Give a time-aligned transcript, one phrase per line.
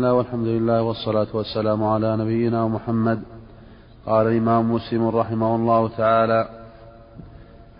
[0.00, 3.22] الله والحمد لله والصلاة والسلام على نبينا محمد.
[4.06, 6.48] قال الإمام مسلم رحمه الله تعالى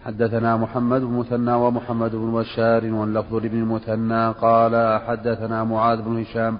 [0.04, 4.30] حدثنا محمد بن مثنى ومحمد بن بشار واللفظ لابن المثنى.
[4.33, 6.59] قال حدثنا معاذ بن هشام.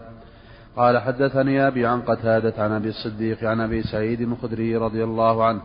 [0.77, 5.61] قال حدثني أبي عن قتادة عن أبي الصديق عن أبي سعيد الخدري رضي الله عنه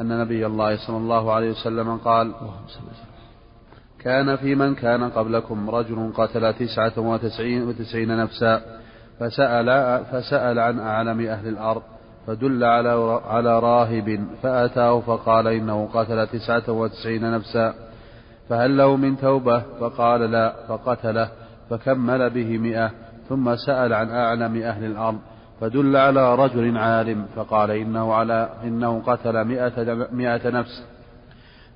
[0.00, 2.32] أن نبي الله صلى الله عليه وسلم قال
[4.00, 8.77] كان في من كان قبلكم رجل قتل تسعة وتسعين, وتسعين نفسا.
[9.20, 11.82] فسأل, فسأل عن أعلم أهل الأرض
[12.26, 17.74] فدل على, على راهب فأتاه فقال إنه قتل تسعة وتسعين نفسا
[18.48, 21.28] فهل له من توبة؟ فقال لا فقتله
[21.70, 22.90] فكمل به مئة
[23.28, 25.18] ثم سأل عن أعلم أهل الأرض
[25.60, 30.84] فدل على رجل عالم فقال إنه على إنه قتل مئة, مئة نفس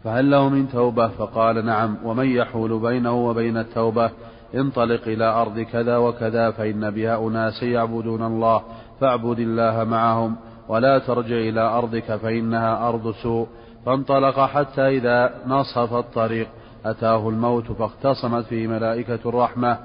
[0.04, 4.10] فهل له من توبة؟ فقال نعم ومن يحول بينه وبين التوبة؟
[4.54, 8.62] انطلق إلى أرض كذا وكذا فإن بها أناس يعبدون الله
[9.00, 10.36] فاعبد الله معهم
[10.68, 13.46] ولا ترجع إلى أرضك فإنها أرض سوء
[13.86, 16.48] فانطلق حتى إذا نصف الطريق.
[16.84, 19.78] أتاه الموت فاختصمت فيه ملائكة الرحمة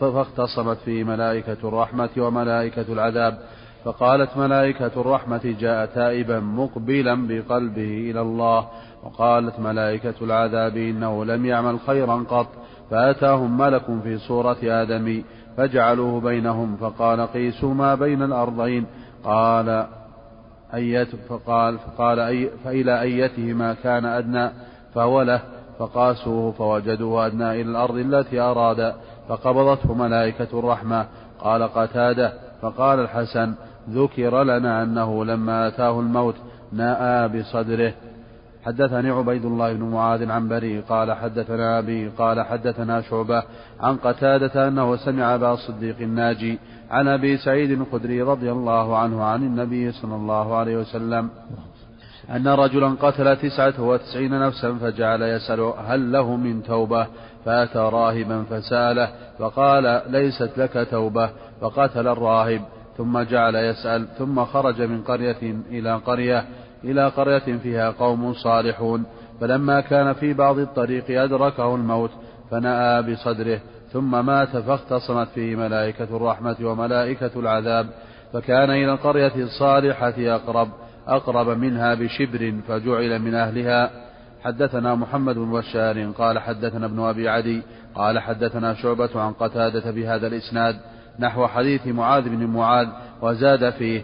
[0.00, 3.38] فاختصمت فيه ملائكة الرحمة وملائكة العذاب.
[3.84, 8.68] فقالت ملائكة الرحمة جاء تائبا مقبلا بقلبه إلى الله
[9.02, 12.48] وقالت ملائكة العذاب إنه لم يعمل خيرا قط.
[12.90, 15.22] فأتاهم ملك في صورة آدم
[15.56, 18.86] فجعلوه بينهم فقال قيسوا ما بين الأرضين.
[19.24, 19.86] قال
[20.74, 24.50] أيت فقال فقال أي فإلى أيتهما كان أدنى
[24.94, 25.40] فهو له
[25.78, 28.94] فقاسوه فوجدوه أدنى إلى الأرض التي أراد
[29.28, 31.06] فقبضته ملائكة الرحمة.
[31.40, 33.54] قال قتادة فقال الحسن
[33.90, 36.34] ذكر لنا أنه لما أتاه الموت
[36.72, 37.92] ناءى بصدره.
[38.64, 43.42] حدثني عبيد الله بن معاذ عن بريء قال حدثنا أبي قال حدثنا شعبة
[43.80, 46.58] عن قتادة أنه سمع أبا الصديق الناجي
[46.90, 51.30] عن أبي سعيد الخدري رضي الله عنه عن النبي صلى الله عليه وسلم
[52.30, 57.06] أن رجلا قتل تسعة وتسعين نفسا فجعل يسأل هل له من توبة؟
[57.44, 59.08] فأتى راهبا فسأله
[59.38, 61.30] فقال ليست لك توبة
[61.60, 62.62] فقتل الراهب
[62.96, 66.44] ثم جعل يسأل ثم خرج من قرية إلى قرية
[66.84, 69.04] إلى قرية فيها قوم صالحون
[69.40, 72.10] فلما كان في بعض الطريق أدركه الموت
[72.50, 73.60] فنأى بصدره
[73.92, 77.86] ثم مات فاختصمت فيه ملائكة الرحمة وملائكة العذاب
[78.32, 80.68] فكان إلى القرية الصالحة أقرب
[81.08, 83.90] أقرب منها بشبر فجعل من أهلها.
[84.44, 87.62] حدثنا محمد بن بشار قال حدثنا ابن أبي عدي
[87.94, 90.76] قال حدثنا شعبة عن قتادة بهذا الإسناد
[91.18, 92.88] نحو حديث معاذ بن معاذ
[93.22, 94.02] وزاد فيه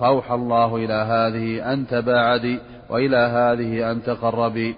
[0.00, 2.58] فأوحى الله إلى هذه أن تباعدي
[2.90, 4.76] وإلى هذه أن تقربي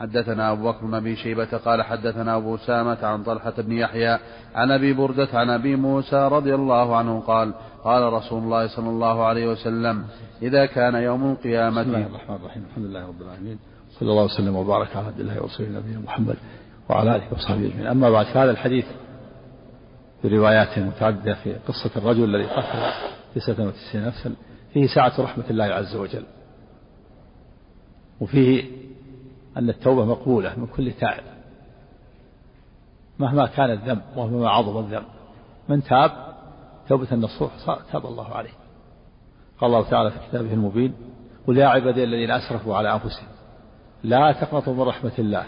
[0.00, 4.18] حدثنا أبو بكر بن أبي شيبة قال حدثنا أبو سامة عن طلحة بن يحيى
[4.54, 7.54] عن أبي بردة عن أبي موسى رضي الله عنه قال
[7.84, 10.04] قال رسول الله صلى الله عليه وسلم
[10.42, 12.64] إذا كان يوم القيامة بسم الله الرحمن الرحيم.
[12.70, 13.58] الحمد لله رب العالمين.
[14.00, 16.36] صلى الله وسلم وبارك على عبد الله ورسوله نبينا محمد
[16.88, 17.86] وعلى آله وصحبه أجمعين.
[17.86, 18.86] أما بعد فهذا الحديث
[20.22, 22.78] في روايات متعددة في قصة الرجل الذي قتل
[23.34, 24.34] تسعة وتسعين نفسا
[24.72, 26.24] فيه سعة رحمة الله عز وجل.
[28.20, 28.64] وفيه
[29.56, 31.24] أن التوبة مقبولة من كل تائب.
[33.18, 35.06] مهما كان الذنب ومهما عظم الذنب
[35.68, 36.10] من تاب
[36.88, 37.50] توبة النصوح
[37.92, 38.54] تاب الله عليه.
[39.60, 40.94] قال الله تعالى في كتابه المبين
[41.46, 43.28] قل يا عبادي الذين أسرفوا على أنفسهم
[44.02, 45.46] لا تقنطوا من رحمة الله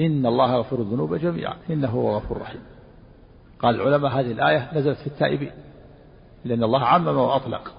[0.00, 2.60] إن الله يغفر الذنوب جميعا إنه هو غفور رحيم
[3.60, 5.52] قال العلماء هذه الآية نزلت في التائبين.
[6.44, 7.72] لأن الله عمم وأطلق.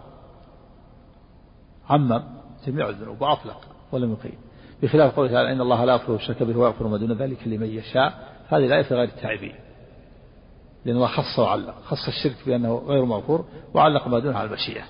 [1.89, 2.23] عمم
[2.67, 4.37] جميع الذنوب وأطلق ولم يقيم
[4.83, 8.33] بخلاف قوله تعالى إن الله لا يغفر الشرك به ويغفر ما دون ذلك لمن يشاء
[8.47, 9.55] هذه الآية في غير التائبين
[10.85, 14.83] لأن الله خص وعلق خص الشرك بأنه غير مغفور وعلق ما دونه على المشيئة.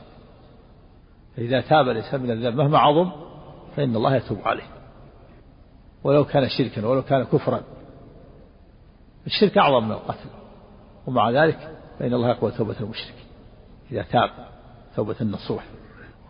[1.37, 3.11] فإذا تاب الإنسان من الذنب مهما عظم
[3.75, 4.67] فإن الله يتوب عليه.
[6.03, 7.61] ولو كان شركا ولو كان كفرا.
[9.27, 10.29] الشرك أعظم من القتل.
[11.07, 13.22] ومع ذلك فإن الله يقبل توبة المشرك
[13.93, 14.29] إذا تاب
[14.95, 15.65] توبة النصوح.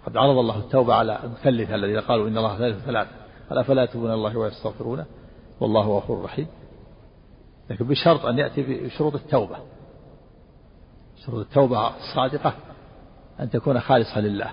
[0.05, 3.11] قد عرض الله التوبة على المثلثة الذين قالوا إن الله ثالث ثلاثة
[3.49, 5.05] قال أفلا يتوبون الله ويستغفرونه
[5.59, 6.47] والله غفور رحيم.
[7.69, 9.57] لكن بشرط أن يأتي بشروط التوبة.
[11.25, 12.53] شروط التوبة الصادقة
[13.39, 14.49] أن تكون خالصة لله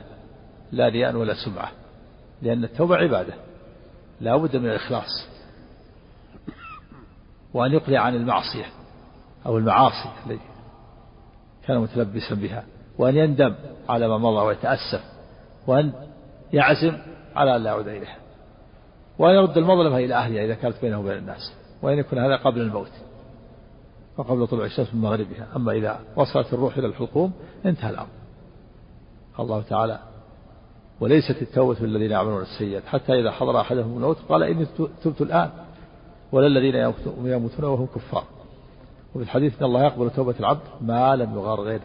[0.73, 1.73] لا رياء ولا سمعة.
[2.43, 3.35] لأن التوبة عبادة
[4.21, 5.29] لا بد من الإخلاص.
[7.55, 8.67] وأن يقلع عن المعصية
[9.47, 10.41] أو المعاصي التي
[11.67, 12.65] كان متلبسا بها.
[12.99, 13.55] وأن يندم
[13.89, 15.05] على ما مضى ويتأسف
[15.67, 15.93] وأن
[16.53, 16.97] يعزم
[17.37, 18.17] على أن لا يعود إليها
[19.19, 21.53] وأن يرد المظلمة إلى أهلها إذا كانت بينه وبين الناس
[21.83, 22.91] وأن يكون هذا قبل الموت
[24.17, 25.47] وقبل طلوع الشمس من مغربها.
[25.57, 27.33] أما إذا وصلت الروح إلى الحلقوم
[27.67, 28.09] انتهى الأمر.
[29.39, 29.99] الله تعالى
[31.01, 32.83] وليست التوبة للذين يعملون السيئات.
[32.87, 34.67] حتى إذا حضر أحدهم الموت قال إني
[35.05, 35.51] تبت الآن
[36.33, 36.75] ولا الذين
[37.25, 38.25] يموتون وهم كفار.
[39.15, 41.83] وفي الحديث أن الله يقبل توبة العبد ما لم يغار غيره.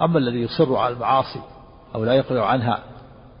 [0.00, 1.40] أما الذي يصر على المعاصي
[1.94, 2.82] أو لا يقلع عنها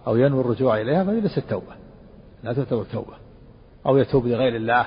[0.06, 1.74] أو ينوي الرجوع إليها فهي ليست توبة
[2.42, 3.14] لا تعتبر توبة.
[3.86, 4.86] أو يتوب لغير الله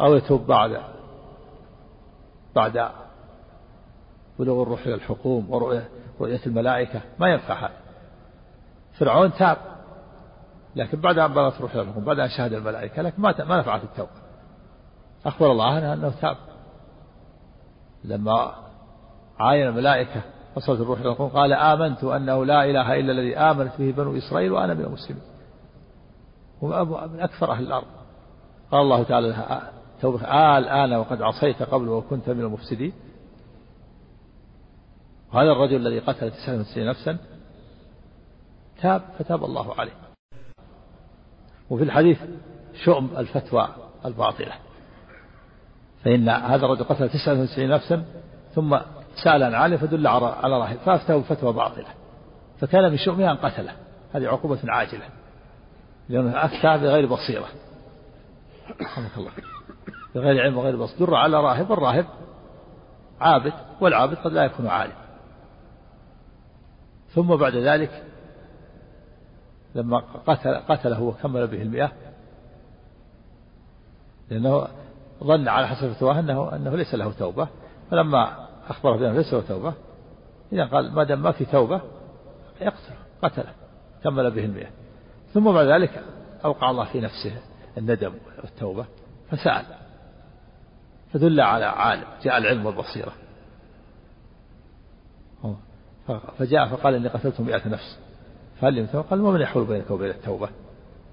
[0.00, 0.80] أو يتوب بعد
[2.54, 2.90] بعد
[4.38, 5.88] بلوغ الروح إلى الحقوم ورؤية
[6.20, 7.76] رؤية الملائكة ما ينفع هذا.
[8.98, 9.56] فرعون تاب
[10.76, 14.10] لكن بعد أن بلغت الروح إلى بعد أن شهد الملائكة لكن ما ما نفعت التوبة.
[15.26, 16.36] أخبر الله عنه أنه تاب.
[18.04, 18.54] لما
[19.38, 20.22] عاين الملائكة
[20.56, 24.52] وصلت الروح إلى الحقوم قال آمنت أنه لا إله إلا الذي آمنت به بنو إسرائيل
[24.52, 25.22] وأنا من المسلمين.
[26.64, 27.86] هو من أكثر أهل الأرض.
[28.70, 29.62] قال الله تعالى
[30.00, 30.24] توبة.
[30.24, 32.92] آه الآن وقد عصيت قبل وكنت من المفسدين.
[35.32, 37.18] وهذا الرجل الذي قتل 99 نفسا
[38.82, 39.92] تاب فتاب الله عليه.
[41.70, 42.18] وفي الحديث
[42.84, 43.68] شؤم الفتوى
[44.04, 44.52] الباطلة.
[46.04, 48.04] فإن هذا الرجل قتل 99 نفسا
[48.54, 48.78] ثم
[49.14, 51.88] سأل عن عالم فدل على راهب فأفتاه بفتوى باطلة.
[52.60, 53.72] فكان من شؤمه أن قتله.
[54.12, 55.04] هذه عقوبة عاجلة.
[56.08, 57.48] لأنه أفتى بغير بصيرة.
[58.82, 59.30] رحمك الله.
[60.14, 61.06] بغير علم وغير بصيرة.
[61.06, 62.06] در على راهب والراهب
[63.20, 64.92] عابد والعابد قد لا يكون عالم.
[67.14, 68.04] ثم بعد ذلك
[69.74, 71.92] لما قتل قتله وكمل به المئة
[74.30, 74.68] لأنه
[75.24, 77.48] ظن على حسب فتواه أنه أنه ليس له توبة.
[77.90, 79.74] فلما أخبره بأنه ليس له توبة.
[80.52, 81.80] إذا قال ما دام ما في توبة
[82.60, 83.52] يقتله قتله
[84.04, 84.70] كمل به المئة.
[85.34, 86.04] ثم بعد ذلك
[86.44, 87.32] أوقع الله في نفسه
[87.78, 88.12] الندم
[88.42, 88.86] والتوبة
[89.30, 89.64] فسأل.
[91.12, 93.12] فدل على عالم جاء العلم والبصيرة.
[96.38, 97.98] فجاء فقال إني قتلت مئة نفس.
[98.60, 100.48] فهل يمتنع قال ومن يحول بينك وبين التوبة؟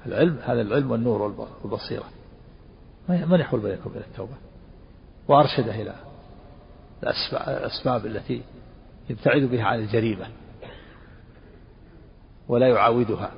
[0.05, 2.05] العلم هذا العلم والنور والبصيرة.
[3.09, 4.33] من يحول بينك وبين التوبة؟
[5.27, 5.95] وأرشده إلى
[7.03, 8.43] الأسباب التي
[9.09, 10.27] يبتعد بها عن الجريمة
[12.47, 13.31] ولا يعاودها.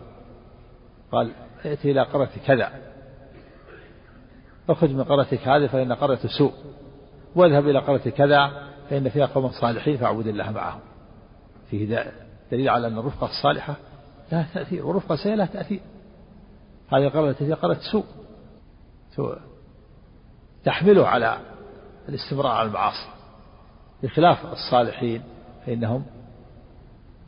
[1.11, 1.31] قال
[1.65, 2.71] ائتي إلى قرية كذا.
[4.69, 6.53] اخرج من قريتك هذه فإن قرية سوء.
[7.35, 10.79] واذهب إلى قرية كذا فإن فيها قوم صالحين فاعبد الله معهم.
[11.69, 12.11] فيه
[12.51, 13.75] دليل على أن الرفقة الصالحة
[14.31, 15.79] لها تأثير والرفقة السيئة لها تأثير
[16.93, 18.05] هذه القرية التي قرية سوء.
[19.15, 19.37] سوء.
[20.65, 21.37] تحمله على
[22.09, 23.18] الاستمرار على المعاصي.
[24.03, 25.21] بخلاف الصالحين
[25.65, 26.03] فإنهم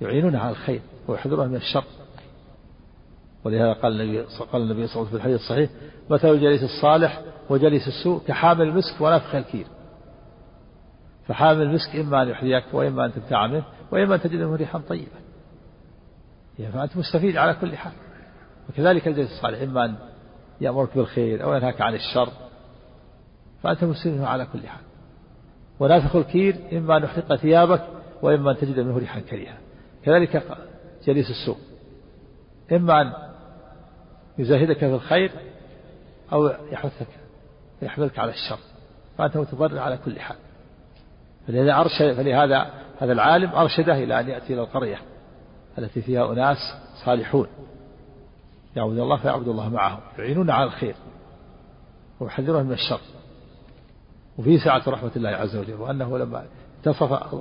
[0.01, 1.83] يعينون على الخير ويحذرون من الشر.
[3.43, 4.21] ولهذا قال النبي
[4.51, 5.69] قال النبي صلى الله عليه وسلم في الحديث الصحيح
[6.09, 9.65] مثل الجليس الصالح وجليس السوء كحامل المسك ونفخ الكير
[11.27, 15.21] فحامل المسك إما أن يحذيك وإما أن تبتاع منه وإما أن تجد منه ريحا طيبة.
[16.59, 17.93] يعني فأنت مستفيد على كل حال.
[18.69, 19.95] وكذلك الجليس الصالح إما أن
[20.61, 22.29] يأمرك بالخير أو ينهاك عن الشر
[23.63, 24.90] فأنت مستفيد على كل حال.
[25.81, 27.81] ونافخ الكير إما أن يحرق ثيابك
[28.21, 29.57] وإما أن تجد منه ريحا كريهة.
[30.05, 30.43] كذلك
[31.05, 31.57] جليس السوء.
[32.71, 33.13] إما أن
[34.37, 35.31] يزهدك في الخير
[36.33, 37.07] أو يحثك
[37.81, 38.59] يحملك على الشر.
[39.17, 40.37] فأنت متضرر على كل حال.
[41.47, 42.69] فلهذا أرشد فلهذا
[42.99, 44.97] هذا العالم أرشده إلى أن يأتي إلى القرية
[45.77, 46.57] التي فيها أناس
[47.05, 47.47] صالحون.
[48.75, 50.95] يعبد الله فيعبد الله معهم يعينون على الخير
[52.19, 52.99] ويحذرون من الشر.
[54.37, 56.45] وفي سعة رحمة الله عز وجل وأنه لما
[56.77, 57.33] انتصف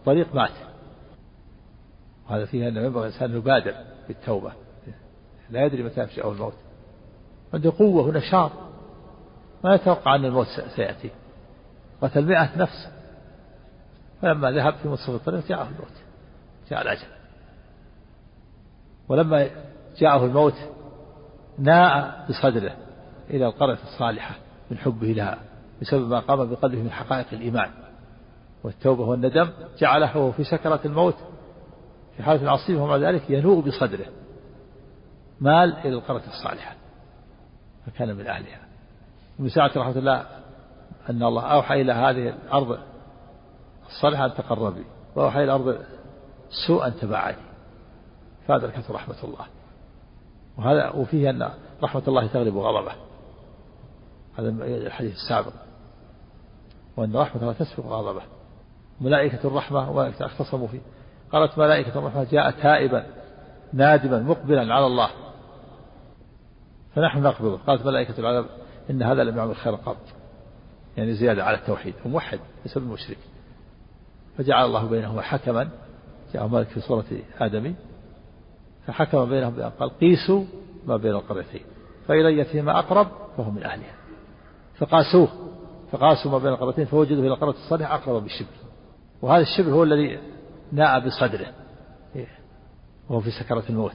[0.00, 0.50] الطريق مات.
[2.28, 3.74] وهذا فيه أنه ينبغي الإنسان يبادر
[4.08, 4.52] بالتوبة.
[5.50, 6.54] لا يدري متى يفجأه الموت.
[7.54, 8.50] عنده قوة ونشاط
[9.64, 11.10] ما يتوقع أن الموت سيأتي.
[12.02, 12.88] قتل مئة نفس.
[14.22, 15.92] فلما ذهب في منتصف الطريق جاءه الموت.
[16.70, 17.06] جاء الأجل.
[19.08, 19.50] ولما
[19.98, 20.54] جاءه الموت
[21.58, 22.76] ناء بصدره
[23.30, 24.34] إلى القرية الصالحة
[24.70, 25.47] من حبه لها.
[25.80, 27.70] بسبب ما قام بقلبه من حقائق الإيمان.
[28.64, 31.16] والتوبة والندم جعله وهو في سكرة الموت
[32.16, 34.06] في حالة عصيبة ومع ذلك ينوء بصدره.
[35.40, 36.74] مال إلى القرية الصالحة
[37.86, 38.60] فكان من أهلها.
[39.38, 40.26] ومن ساعة رحمة الله
[41.10, 42.78] أن الله أوحى إلى هذه الأرض
[43.86, 44.84] الصالحة أن تقربي
[45.16, 45.78] وأوحى إلى الأرض
[46.50, 47.36] السوء أن تبعدي
[48.46, 49.46] فأدركته رحمة الله.
[50.58, 51.50] وهذا وفيه أن
[51.82, 52.92] رحمة الله تغلب غضبه.
[54.38, 55.52] هذا الحديث السابق.
[56.98, 58.22] وأن رحمة الله تسبق غضبه.
[59.00, 60.80] ملائكة الرحمة وملائكة اختصموا فيه.
[61.32, 63.06] قالت ملائكة الرحمة جاء تائبا
[63.72, 65.10] نادما مقبلا على الله.
[66.94, 67.56] فنحن نقبضه.
[67.66, 68.46] قالت ملائكة العذاب
[68.90, 69.96] إن هذا لم يعمل خيرا قط.
[70.96, 71.94] يعني زيادة على التوحيد.
[72.06, 73.18] وموحد ليس بمشرك.
[74.38, 75.68] فجعل الله بينهما حكما.
[76.34, 77.04] جاء مالك في سورة
[77.40, 77.74] آدمي
[78.86, 80.44] فحكم بينهم بأن قال قيسوا
[80.86, 81.62] ما بين القريتين.
[82.08, 83.94] فإلى يتيما أقرب فهو من أهلها.
[84.78, 85.28] فقاسوه.
[85.92, 88.48] فقاسوا ما بين القريتين فوجدوا إلى القرية الصالحة أقرب بالشبر
[89.22, 90.20] وهذا الشبر هو الذي
[90.72, 91.46] ناء بصدره.
[93.08, 93.94] وهو في سكرة الموت.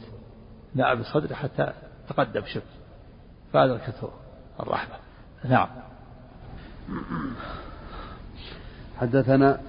[0.75, 1.73] ناء بصدره حتى
[2.09, 2.63] تقدم شبر
[3.53, 4.09] فأدركته
[4.59, 4.95] الرحمة.
[5.49, 5.67] نعم.
[8.97, 9.59] حدثنا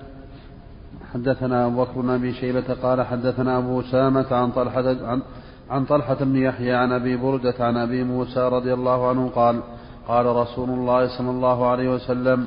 [1.15, 5.23] حدثنا أبو بكر بن أبي شيبة قال حدثنا أبو أسامة عن طلحة عن,
[5.71, 9.63] عن طلحة بن يحيى عن أبي بردة عن أبي موسى رضي الله عنه قال
[10.09, 12.47] قال رسول الله صلى الله عليه وسلم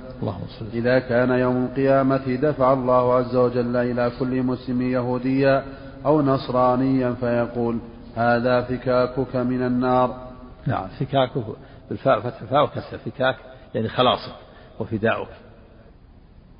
[0.73, 5.63] إذا كان يوم القيامة دفع الله عز وجل إلى كل مسلم يهوديا
[6.05, 7.79] أو نصرانيا فيقول
[8.15, 10.27] هذا فكاكك من النار.
[10.65, 11.45] نعم فكاكك
[11.89, 13.35] بالفاء فتح الفاء وكسر فكاك
[13.75, 14.35] يعني خلاصك
[14.79, 15.29] وفداؤك.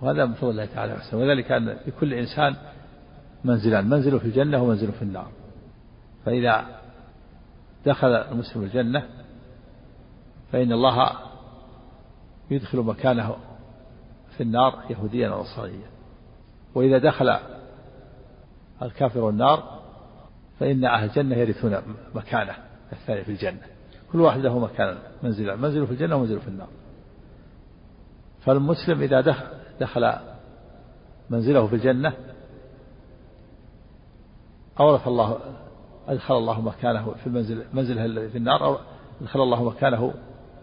[0.02, 2.56] وهذا من فضل الله تعالى وحسنه وذلك أن لكل إنسان
[3.44, 5.28] منزلان منزل في الجنة ومنزل في النار.
[6.26, 6.66] فإذا
[7.86, 9.04] دخل المسلم الجنة
[10.52, 11.12] فإن الله
[12.52, 13.36] يدخل مكانه
[14.38, 15.90] في النار يهوديا أو نصرانيا.
[16.76, 17.38] وإذا دخل
[18.82, 19.80] الكافر النار
[20.60, 21.78] فإن أهل الجنة يرثون
[22.16, 22.56] مكانه
[22.92, 23.62] الثاني في الجنة.
[24.12, 26.70] كل واحد له مكان منزل منزله في الجنة ومنزله في النار.
[28.40, 29.48] فالمسلم إذا دخل
[29.80, 30.14] دخل
[31.30, 32.14] منزله في الجنة
[34.80, 35.40] أورث الله
[36.08, 38.78] أدخل الله مكانه في المنزل منزله الذي في النار أو
[39.22, 40.14] أدخل الله مكانه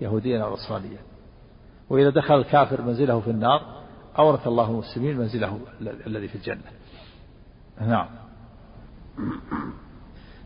[0.04, 0.99] يهوديا أو نصرانيا
[1.90, 3.61] وإذا دخل الكافر منزله في النار
[4.18, 5.58] أورث الله المسلمين منزله
[6.06, 6.62] الذي في الجنة.
[7.80, 8.06] نعم.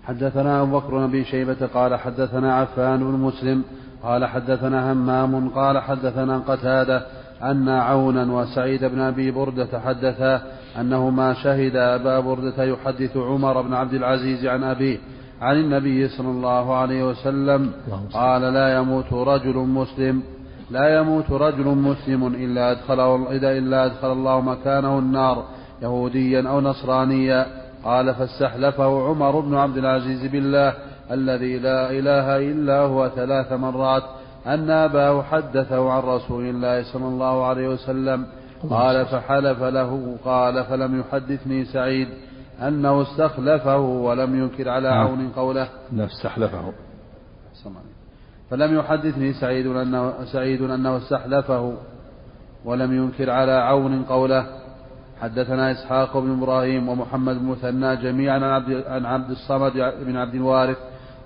[0.04, 3.64] حدثنا أبو بكر بن شيبة قال حدثنا عفان بن مسلم
[4.02, 7.06] قال حدثنا همام قال حدثنا قتادة
[7.42, 10.42] أن عونا وسعيد بن أبي بردة حدثا
[10.80, 14.98] أنهما شهد أبا بردة يحدث عمر بن عبد العزيز عن أبيه
[15.40, 17.72] عن النبي صلى الله عليه وسلم
[18.12, 20.22] قال لا يموت رجل مسلم
[20.70, 23.16] لا يموت رجل مسلم إلا أدخله
[23.58, 25.44] إلا أدخل الله مكانه النار
[25.82, 27.46] يهوديا أو نصرانيا.
[27.84, 30.74] قال فاستحلفه عمر بن عبد العزيز بالله
[31.10, 34.02] الذي لا إله إلا هو ثلاث مرات
[34.46, 38.26] أن أباه حدثه عن رسول الله صلى الله عليه وسلم.
[38.70, 42.08] قال فحلف له قال فلم يحدثني سعيد.
[42.60, 45.06] أنه استخلفه ولم ينكر على نعم.
[45.06, 45.68] عون قوله.
[45.92, 46.72] نعم استحلفه
[48.50, 51.72] فلم يحدثني سعيد أنه سعيد أنه استحلفه
[52.64, 54.46] ولم ينكر على عون قوله.
[55.20, 59.72] حدثنا إسحاق بن إبراهيم ومحمد بن مثنى جميعا عن عبد, عن عبد الصمد
[60.06, 60.78] بن عبد الوارث.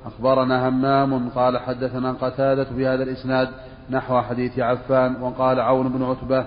[0.06, 3.48] أخبرنا همام قال حدثنا قتادة بهذا الإسناد
[3.90, 6.46] نحو حديث عفان وقال عون بن عتبة.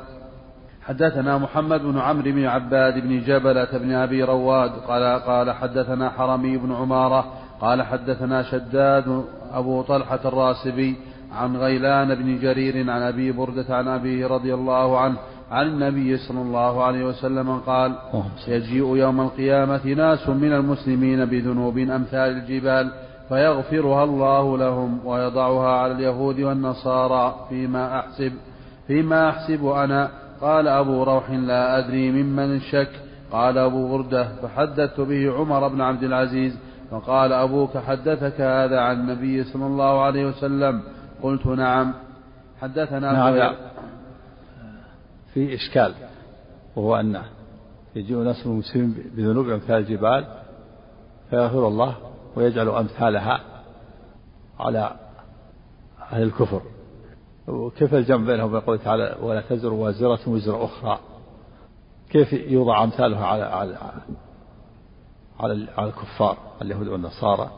[0.86, 6.58] حدثنا محمد بن عمرو بن عباد بن جبلة بن أبي رواد قال قال حدثنا حرمي
[6.58, 7.25] بن عمارة
[7.62, 9.24] قال حدثنا شداد
[9.54, 10.96] أبو طلحة الراسبي
[11.32, 15.18] عن غيلان بن جرير عن أبي بردة عن أبيه رضي الله عنه
[15.51, 17.96] عن النبي صلى الله عليه وسلم قال
[18.48, 22.92] يجيء يوم القيامة ناس من المسلمين بذنوب أمثال الجبال
[23.30, 28.34] فيغفرها الله لهم ويضعها على اليهود والنصارى فيما أحسب
[28.88, 30.10] فيما أحسب أنا
[30.42, 32.92] قال أبو روح لا أدري ممن الشك
[33.32, 36.58] قال أبو بردة فحدثت به عمر بن عبد العزيز
[36.92, 40.82] فقال أبوك حدثك هذا عن النبي صلى الله عليه وسلم.
[41.24, 41.94] قلت نعم.
[42.62, 43.56] حدثنا نعم
[45.34, 45.94] في إشكال
[46.75, 47.22] وهو أن
[47.96, 50.25] يجيء ناس المسلمين بذنوب أمثال الجبال
[51.30, 51.96] فيغفر الله
[52.36, 53.39] ويجعل أمثالها
[54.60, 54.92] على
[56.12, 56.62] أهل الكفر.
[57.48, 61.00] وكيف الجمع بينهم؟ وبين قوله تعالى ولا تزر وازرة وزر أخرى.
[62.10, 63.78] كيف يوضع أمثالها على على
[65.40, 67.52] على, على الكفار اليهود والنصارى؟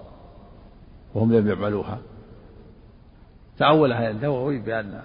[1.15, 1.97] وهم لم يعملوها.
[3.57, 5.01] تأولها النووي بأن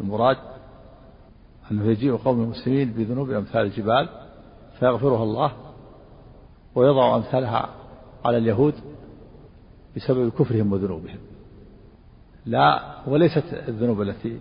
[0.00, 0.36] المراد
[1.70, 4.08] أنه يجيء قوم المسلمين بذنوب أمثال الجبال
[4.78, 5.52] فيغفرها الله
[6.74, 7.68] ويضع أمثالها
[8.24, 8.74] على اليهود
[9.96, 11.18] بسبب كفرهم وذنوبهم.
[12.46, 14.40] لا وليست الذنوب التي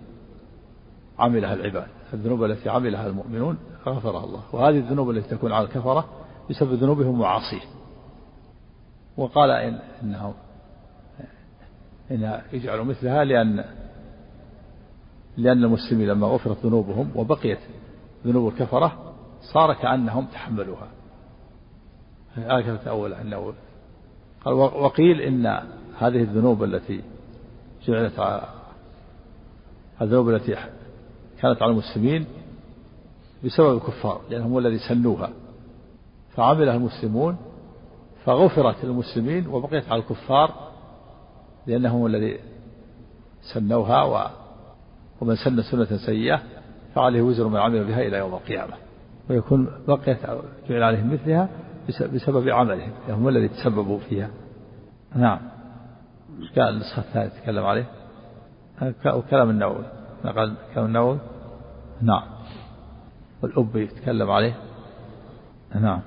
[1.19, 1.87] عملها العباد.
[2.13, 4.43] الذنوب التي عملها المؤمنون غفرها الله.
[4.53, 6.05] وهذه الذنوب التي تكون على الكفرة
[6.49, 7.69] بسبب ذنوبهم وعصيهم
[9.17, 10.33] وقال إن إنه
[12.11, 13.65] إن يجعلوا مثلها لأن
[15.37, 17.59] لأن المسلمين لما غفرت ذنوبهم وبقيت
[18.25, 19.13] ذنوب الكفرة
[19.53, 20.87] صار كأنهم تحملوها.
[22.35, 23.53] هكذا تأول أنه
[24.45, 25.45] قال وقيل إن
[25.97, 27.01] هذه الذنوب التي
[27.87, 28.19] جعلت
[30.03, 30.55] الذنوب التي
[31.41, 32.25] كانت على المسلمين
[33.45, 35.29] بسبب الكفار لأنهم هم الذي سنوها.
[36.35, 37.37] فعملها المسلمون
[38.25, 40.51] فغفرت للمسلمين وبقيت على الكفار
[41.67, 42.39] لأنهم الذي
[43.53, 44.27] سنوها و
[45.21, 46.41] ومن سن سنة سيئة
[46.95, 48.73] فعليه وزر من عمل بها إلى يوم القيامة.
[49.29, 50.17] ويكون بقيت
[50.69, 51.49] جعل عليهم مثلها
[52.13, 54.29] بسبب عملهم هم الذي تسببوا فيها.
[55.15, 55.39] نعم.
[56.55, 57.85] قال النسخة الثانية تكلم عليه؟
[59.05, 59.83] وكلام النووي.
[60.25, 61.17] نقل كلام النووي؟
[62.01, 62.23] نعم.
[63.43, 64.53] والأب يتكلم عليه؟
[65.81, 65.99] نعم.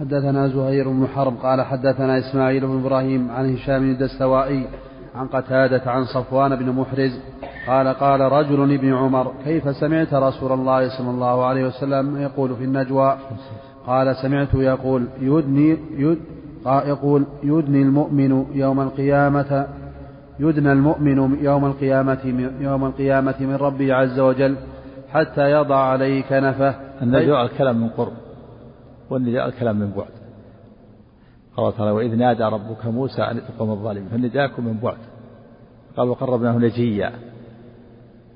[0.00, 4.66] حدثنا زهير بن حرب قال حدثنا إسماعيل بن إبراهيم عن هشام الدستوائي
[5.14, 7.20] عن قتادة عن صفوان بن محرز
[7.66, 12.64] قال قال رجل لابن عمر كيف سمعت رسول الله صلى الله عليه وسلم يقول في
[12.64, 13.18] النجوى؟
[13.86, 16.18] قال سمعت يقول يدني يد
[16.66, 19.66] يقول يدني المؤمن يوم القيامة
[20.38, 24.56] يدنى المؤمن يوم القيامة يوم القيامة من ربي عز وجل
[25.12, 26.74] حتى يضع عليه كنفه.
[27.02, 28.12] النجوى الكلام من قرب
[29.10, 30.12] والنداء الكلام من بعد.
[31.56, 34.98] قال تعالى وإذ نادى ربك موسى أن اتقوا من الظالمين فالنداء من بعد.
[35.96, 37.12] قال وقربناه نجيا.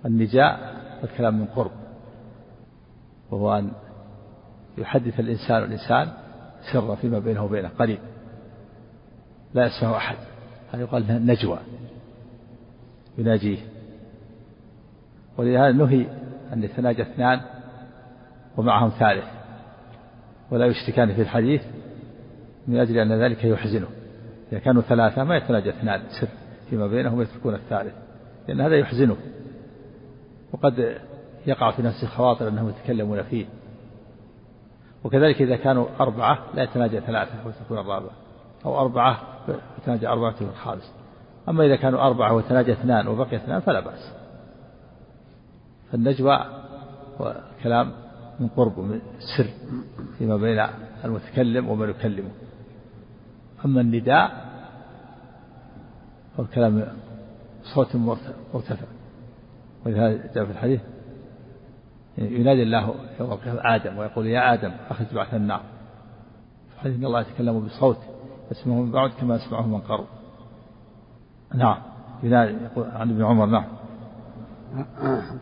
[0.06, 1.70] النجاء الكلام من قرب
[3.30, 3.70] وهو أن
[4.78, 6.08] يحدث الإنسان الإنسان
[6.72, 7.98] سرا فيما بينه وبينه قريب
[9.54, 10.16] لا يسمع أحد.
[10.72, 11.58] هذا يقال نجوى
[13.18, 13.58] يناجيه.
[15.38, 16.06] ولهذا نهي
[16.52, 17.40] أن يتناجى اثنان
[18.56, 19.24] ومعهم ثالث.
[20.50, 21.62] ولا يشتكان في الحديث
[22.66, 23.86] من أجل أن ذلك يحزنه.
[24.52, 26.28] إذا كانوا ثلاثة ما يتناجى اثنان سر
[26.70, 27.94] فيما بينهم ويتركون الثالث.
[28.48, 29.16] لأن هذا يحزنه.
[30.52, 30.98] وقد
[31.46, 33.46] يقع في نفس الخواطر أنهم يتكلمون فيه.
[35.04, 38.25] وكذلك إذا كانوا أربعة لا يتناجى ثلاثة وتكون الرابعة.
[38.66, 39.20] أو أربعة
[39.78, 40.92] يتناجى أربعة الخامس
[41.48, 44.12] أما إذا كانوا أربعة وتناجى اثنان وبقي اثنان فلا بأس.
[45.92, 46.38] فالنجوى
[47.20, 47.92] هو كلام
[48.40, 49.00] من قرب ومن
[49.36, 49.46] سر
[50.18, 50.66] فيما بين
[51.04, 52.30] المتكلم ومن يكلمه.
[53.64, 54.46] أما النداء
[56.38, 56.86] هو الكلام
[57.74, 57.96] صوت
[58.54, 58.86] مرتفع.
[59.86, 60.80] ولهذا جاء في الحديث
[62.18, 65.60] ينادي الله يوم القيامة آدم ويقول يا آدم أخرج بعث النار.
[66.68, 67.98] في الحديث إن الله يتكلم بصوت
[68.50, 70.04] يسمعه من بعد كما يسمعه من قرب.
[71.54, 71.76] نعم.
[72.22, 73.64] يقول عن ابن عمر نعم.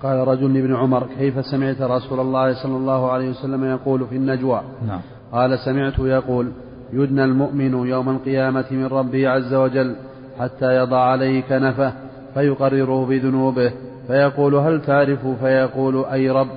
[0.02, 4.62] قال رجل لابن عمر كيف سمعت رسول الله صلى الله عليه وسلم يقول في النجوى؟
[4.86, 5.00] نعم.
[5.32, 6.52] قال سمعت يقول
[6.92, 9.96] يدنى المؤمن يوم القيامة من ربه عز وجل
[10.38, 11.92] حتى يضع عليه كنفه
[12.34, 13.72] فيقرره بذنوبه
[14.06, 16.48] فيقول هل تعرف؟ فيقول أي رب؟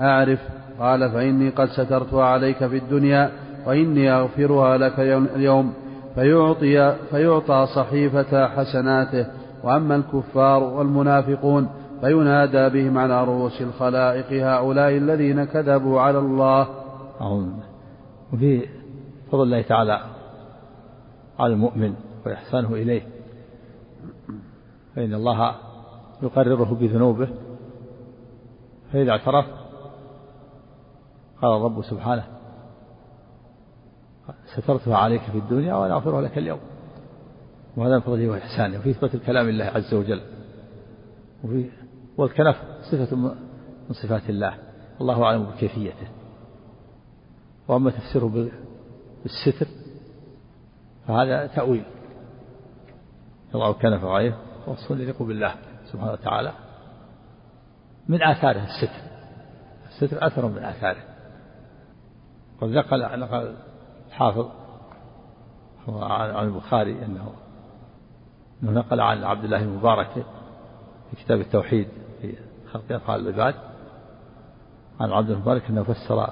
[0.00, 0.40] أعرف.
[0.80, 3.30] قال فإني قد سترتها عليك في الدنيا
[3.66, 5.00] وإني أغفرها لك
[5.36, 5.74] اليوم
[6.14, 9.26] فيعطي فيعطى صحيفة حسناته
[9.64, 11.68] وأما الكفار والمنافقون
[12.00, 16.68] فينادى بهم على رؤوس الخلائق هؤلاء الذين كذبوا على الله.
[18.32, 18.68] وفي
[19.32, 20.00] فضل الله تعالى
[21.38, 21.94] على المؤمن
[22.26, 23.02] وإحسانه إليه
[24.96, 25.54] فإن الله
[26.22, 27.28] يقرره بذنوبه
[28.92, 29.46] فإذا اعترف
[31.42, 32.33] قال الرب سبحانه
[34.56, 36.60] سترتها عليك في الدنيا وأنا أغفرها لك اليوم.
[37.76, 40.20] وهذا من فضله وإحسانه وفي إثبات الكلام الله عز وجل.
[41.44, 41.70] وفي
[42.16, 42.56] والكنف
[42.90, 44.58] صفة من صفات الله.
[45.00, 46.08] الله أعلم بكيفيته.
[47.68, 48.50] وأما تفسيره
[49.22, 49.66] بالستر
[51.08, 51.84] فهذا تأويل.
[53.54, 55.54] يضع الكنف عليه وصف يليق بالله
[55.92, 56.52] سبحانه وتعالى.
[58.08, 59.02] من آثاره الستر.
[59.88, 61.02] الستر أثر من آثاره.
[62.60, 63.54] قد نقل نقل
[64.14, 64.46] الحافظ
[65.88, 67.32] عن البخاري أنه
[68.62, 70.12] أنه نقل عن عبد الله المبارك
[71.10, 71.88] في كتاب التوحيد
[72.20, 72.36] في
[72.72, 73.54] خلق أفعال العباد
[75.00, 76.30] عن عبد المبارك أنه فسر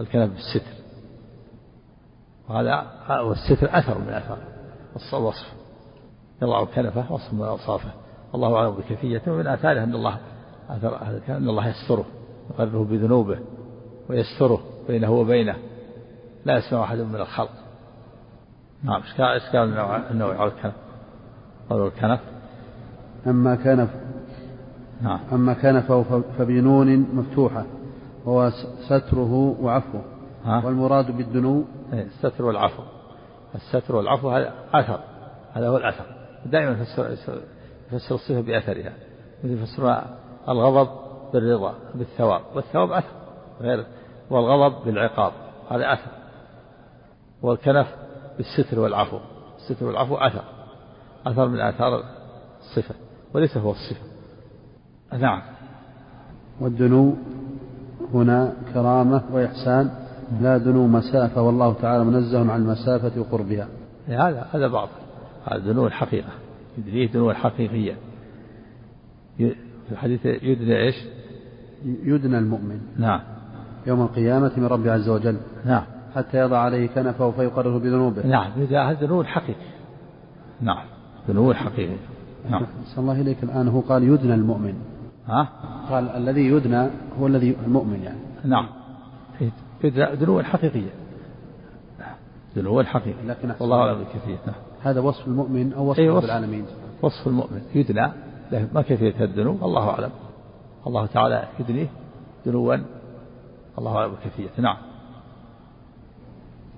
[0.00, 0.70] الكلام بالستر.
[2.48, 2.86] وهذا
[3.20, 4.38] والستر أثر من أثر
[5.12, 5.52] الوصف.
[6.42, 7.90] يضع كنفه وصف من أوصافه.
[8.34, 10.18] الله أعلم بكيفيته ومن آثاره أن الله
[10.68, 12.04] آثار أن الله يستره
[12.50, 13.38] يقرره بذنوبه
[14.08, 15.56] ويستره بينه وبينه.
[16.44, 17.50] لا يسمع أحد من الخلق.
[18.82, 19.78] نعم إشكال
[20.10, 20.74] النوع على الكنف
[21.70, 22.20] قول الكنف.
[23.26, 23.90] أما كنف
[25.02, 25.20] نعم.
[25.32, 27.64] أما كنفه فبنون مفتوحة
[28.24, 28.50] وهو
[28.88, 30.04] ستره وعفوه.
[30.46, 32.82] والمراد بالدنو؟ إيه، الستر والعفو.
[33.54, 35.00] الستر والعفو هذا أثر.
[35.52, 36.04] هذا هو الأثر.
[36.46, 37.12] دائما يفسر
[37.92, 38.92] يفسر الصفة بأثرها.
[39.44, 40.02] يفسر
[40.48, 40.88] الغضب
[41.32, 42.40] بالرضا بالثواب.
[42.54, 43.12] والثواب أثر.
[43.60, 43.86] غير
[44.30, 45.32] والغضب بالعقاب.
[45.70, 46.10] هذا أثر.
[47.44, 47.86] والكنف
[48.36, 49.18] بالستر والعفو.
[49.58, 50.44] الستر والعفو أثر.
[51.26, 52.02] أثر من آثار
[52.60, 52.94] الصفة
[53.34, 54.06] وليس هو الصفة.
[55.18, 55.42] نعم.
[56.60, 57.14] والدنو
[58.14, 59.90] هنا كرامة وإحسان
[60.40, 63.68] لا دنو مسافة والله تعالى منزه عن المسافة وقربها.
[64.08, 64.88] هذا هذا بعض
[65.44, 66.32] هذا دنو الحقيقة.
[66.78, 67.96] يدريه دنو الحقيقية.
[69.38, 70.94] في الحديث يدنى إيش؟
[71.84, 72.80] يدنى المؤمن.
[72.96, 73.20] نعم.
[73.86, 75.36] يوم القيامة من ربه عز وجل.
[75.64, 75.93] نعم.
[76.14, 78.26] حتى يضع عليه كنفه فيقرر بذنوبه.
[78.26, 79.66] نعم هذا دنو الحقيقي
[80.60, 80.84] نعم
[81.28, 81.96] دنو الحقيقي
[82.50, 82.66] نعم.
[82.84, 84.74] صلى الله إليك الآن هو قال يدنى المؤمن.
[85.26, 85.48] ها؟
[85.90, 86.88] قال الذي يدنى
[87.20, 88.18] هو الذي المؤمن يعني.
[88.44, 88.68] نعم.
[89.92, 90.90] دنو الحقيقية
[92.56, 94.56] دنو الحقيقي لكن والله أعلم بالكيفية نعم.
[94.82, 96.24] هذا وصف المؤمن أو وصف أي رب وصف.
[96.24, 96.64] العالمين.
[97.02, 97.62] وصف المؤمن.
[97.74, 98.12] يدنى
[98.52, 100.10] له ما كيفية الدنو الله أعلم.
[100.86, 101.86] الله تعالى يدنيه
[102.46, 102.76] دنوا
[103.78, 104.76] الله أعلم بكيفية نعم.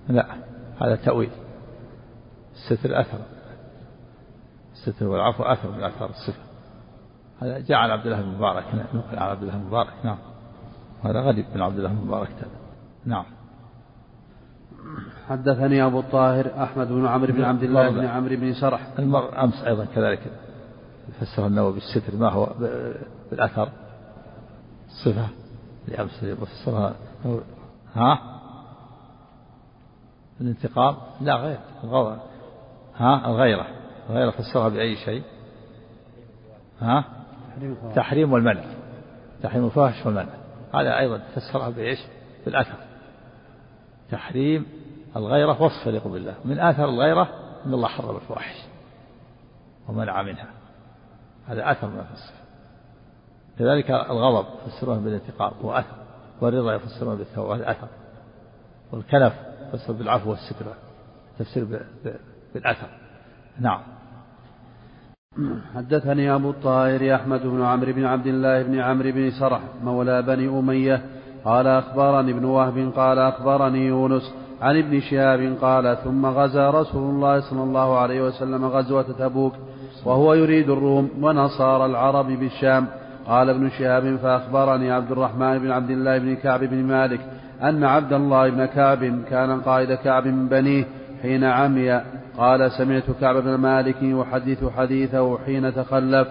[0.08, 0.26] لا
[0.80, 1.30] هذا تأويل.
[2.54, 3.18] الستر أثر.
[4.72, 6.42] الستر والعفو أثر من آثار الصفة.
[7.42, 8.64] هذا جاء عن عبد الله بن مبارك
[8.94, 10.18] نقل عن عبد الله بن مبارك نعم.
[11.04, 12.28] هذا غريب من عبد الله بن مبارك
[13.04, 13.24] نعم.
[15.28, 18.88] حدثني أبو الطاهر أحمد بن عمرو بن عبد الله بن عمرو بن سرح.
[18.98, 20.20] المر أمس أيضا كذلك.
[21.20, 22.52] فسر النووي بالستر ما هو
[23.30, 23.68] بالأثر.
[25.04, 25.28] صفة
[25.88, 26.94] لأمس فسرها.
[27.94, 28.35] ها؟
[30.40, 32.18] الانتقام؟ لا غير الغضب
[32.96, 33.66] ها؟ الغيرة.
[34.10, 35.22] الغيرة فسرها بأي شيء؟
[36.80, 37.04] ها؟
[37.94, 38.64] تحريم والمنع.
[39.42, 40.34] تحريم الفاحش والمنع.
[40.74, 41.98] هذا أيضا فسرها بإيش؟
[42.44, 42.76] بالأثر
[44.10, 44.66] تحريم
[45.16, 47.28] الغيرة وصف يليق بالله من آثر الغيرة
[47.66, 48.56] أن الله حرم الفواحش
[49.88, 50.48] ومنع منها.
[51.46, 52.46] هذا أثر من الصفة
[53.58, 55.96] كذلك الغضب يفسرونه بالانتقام هو أثر
[56.40, 57.88] والرضا يفسرونه بالثواب هذا أثر.
[58.92, 59.32] والكنف
[59.74, 60.66] يفسر بالعفو والستر.
[61.38, 61.64] تفسير
[62.54, 62.88] بالأثر.
[63.60, 63.80] نعم.
[65.74, 70.48] حدثني أبو الطاهر أحمد بن عمرو بن عبد الله بن عمرو بن سرح مولى بني
[70.48, 71.02] أمية.
[71.44, 77.40] قال أخبرني ابن وهب قال أخبرني يونس عن ابن شهاب قال ثم غزا رسول الله
[77.40, 79.52] صلى الله عليه وسلم غزوة تبوك
[80.04, 82.86] وهو يريد الروم ونصارى العرب بالشام.
[83.26, 87.20] قال ابن شهاب فأخبرني عبد الرحمن بن عبد الله بن كعب بن مالك
[87.62, 90.84] أن عبد الله بن كعب كان قائد كعب من بنيه
[91.22, 92.00] حين عمي.
[92.38, 96.28] قال سمعت كعب بن مالك يحدث حديثه حين تخلف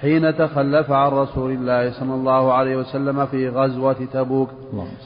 [0.00, 4.50] حين تخلف عن رسول الله صلى الله عليه وسلم في غزوة تبوك.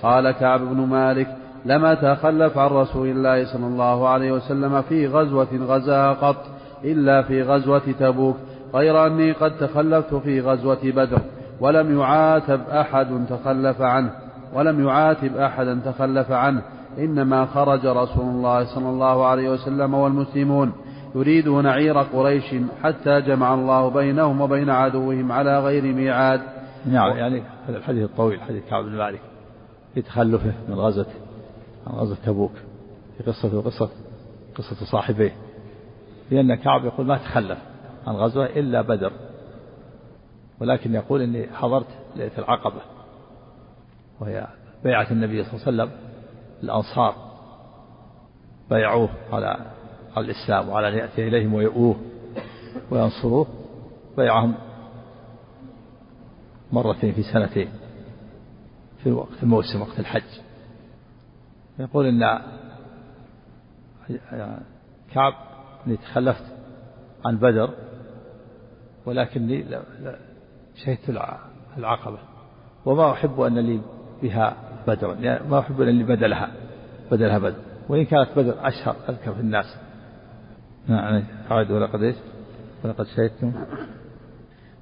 [0.03, 1.27] قال كعب بن مالك
[1.65, 6.47] لما تخلف عن رسول الله صلى الله عليه وسلم في غزوة غزاها قط
[6.85, 8.37] إلا في غزوة تبوك.
[8.75, 11.19] غير أني قد تخلفت في غزوة بدر
[11.61, 14.11] ولم يعاتب أحد تخلف عنه.
[14.53, 16.62] ولم يعاتب أحدا تخلف عنه.
[16.99, 20.73] إنما خرج رسول الله صلى الله عليه وسلم والمسلمون
[21.15, 26.41] يريدون عير قريش حتى جمع الله بينهم وبين عدوهم على غير ميعاد.
[26.87, 29.21] نعم يعني هذا الحديث الطويل حديث كعب بن مالك
[29.95, 31.07] في تخلفه من غزوة
[31.87, 32.53] عن غزوة تبوك
[33.19, 33.88] في قصة وقصة
[34.55, 35.33] قصة صاحبيه.
[36.31, 37.59] لأن كعب يقول ما تخلف
[38.07, 39.12] عن غزوة إلا بدر.
[40.61, 41.87] ولكن يقول إني حضرت
[42.17, 42.81] ليلة العقبة.
[44.23, 44.47] وهي
[44.85, 45.91] بيعة النبي صلى الله عليه وسلم.
[46.63, 47.15] الأنصار
[48.71, 49.57] بايعوه على
[50.17, 51.97] الإسلام وعلى أن يأتي إليهم ويؤوه
[52.91, 53.47] وينصروه.
[54.17, 54.55] بيعهم
[56.73, 57.69] مرتين في سنتين
[59.03, 60.41] في وقت الموسم وقت الحج.
[61.79, 62.43] يقول إن
[65.13, 65.35] كعب
[65.87, 66.45] أني تخلفت
[67.25, 67.71] عن بدر
[69.07, 69.67] ولكني
[70.77, 71.11] شهدت
[71.79, 72.19] العقبة.
[72.85, 73.81] وما أحب أن لي
[74.23, 74.57] بها
[74.87, 76.49] بدر يعني ما أحب أن لي بدلها
[77.11, 77.57] بدلها بدر.
[77.89, 79.77] وإن كانت بدر أشهر أذكر في الناس.
[80.89, 82.17] نعم أعد ولقد إيش؟
[82.85, 83.53] ولقد شهدتم؟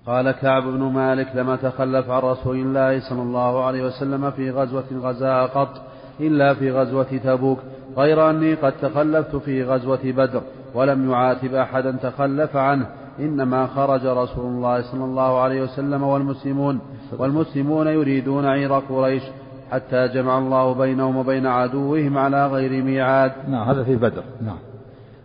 [0.07, 4.85] قال كعب بن مالك لما تخلف عن رسول الله صلى الله عليه وسلم في غزوة
[4.93, 5.83] غزاها قط
[6.21, 7.59] إلا في غزوة تبوك.
[7.97, 10.43] غير أني قد تخلفت في غزوة بدر
[10.75, 12.87] ولم يعاتب أحدا تخلف عنه.
[13.19, 16.81] إنما خرج رسول الله صلى الله عليه وسلم والمسلمون
[17.19, 19.23] والمسلمون يريدون عير قريش
[19.71, 23.33] حتى جمع الله بينهم وبين عدوهم على غير ميعاد.
[23.49, 24.25] نعم هذا في بدر.
[24.43, 24.59] نعم.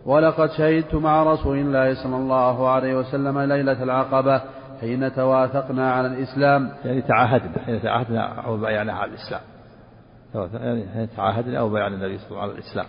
[0.06, 4.40] ولقد شهدت مع رسول الله صلى الله عليه وسلم ليلة العقبة
[4.80, 6.70] حين تواثقنا على الإسلام.
[6.84, 9.40] يعني تعاهدنا حين تعاهدنا أو بايعنا على الإسلام.
[10.34, 12.60] يعني حين تعاهدنا أو بايعنا النبي صلى الله عليه وسلم.
[12.60, 12.86] على الإسلام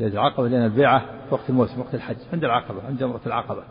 [0.00, 3.62] العقبة لأن البيعة في وقت الموسم وقت الحج عند العقبة عند جمرة العقبة.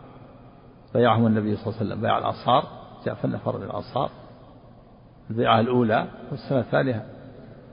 [0.94, 2.64] بايعهم النبي صلى الله عليه وسلم بايع الأنصار
[3.06, 3.14] جاء
[3.56, 4.10] من الأنصار
[5.30, 7.06] البيعة الأولى والسنة الثانية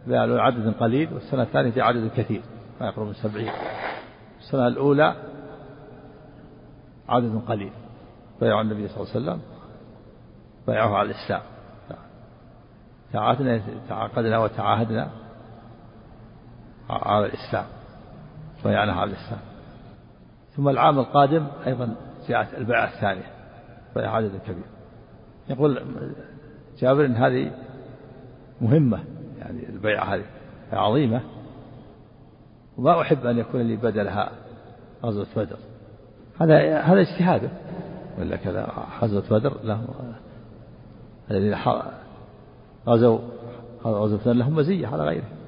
[0.04, 2.42] البيعة الأولى عدد قليل والسنة الثانية في عدد كثير
[2.82, 3.52] ما يقرب من سبعين.
[4.40, 5.16] السنة الأولى
[7.10, 7.72] عدد قليل
[8.42, 9.42] بايع النبي صلى الله عليه وسلم
[10.68, 11.42] بايعه على الإسلام.
[13.14, 15.12] تعاهدنا تعاقدنا وتعاهدنا
[16.90, 17.66] على الإسلام.
[18.64, 19.40] بايعناه على الإسلام
[20.56, 21.96] ثم العام القادم أيضا
[22.30, 23.32] جاءت البيعة الثانية
[23.96, 24.64] بيع عدد كبير.
[25.50, 25.82] يقول
[26.80, 27.52] جابر إن هذه
[28.62, 29.00] مهمة
[29.40, 30.24] يعني البيعة هذه
[30.74, 31.22] عظيمة
[32.78, 34.32] وما أحب أن يكون لي بدلها
[35.04, 35.58] غزوة بدر.
[36.40, 37.50] هذا هذا اجتهاده
[38.20, 39.88] ولا كذا غزوة بدر لهم
[41.32, 41.56] الذين
[42.88, 43.20] غزوا
[43.86, 45.41] غزوة بدر لهم مزية على غيره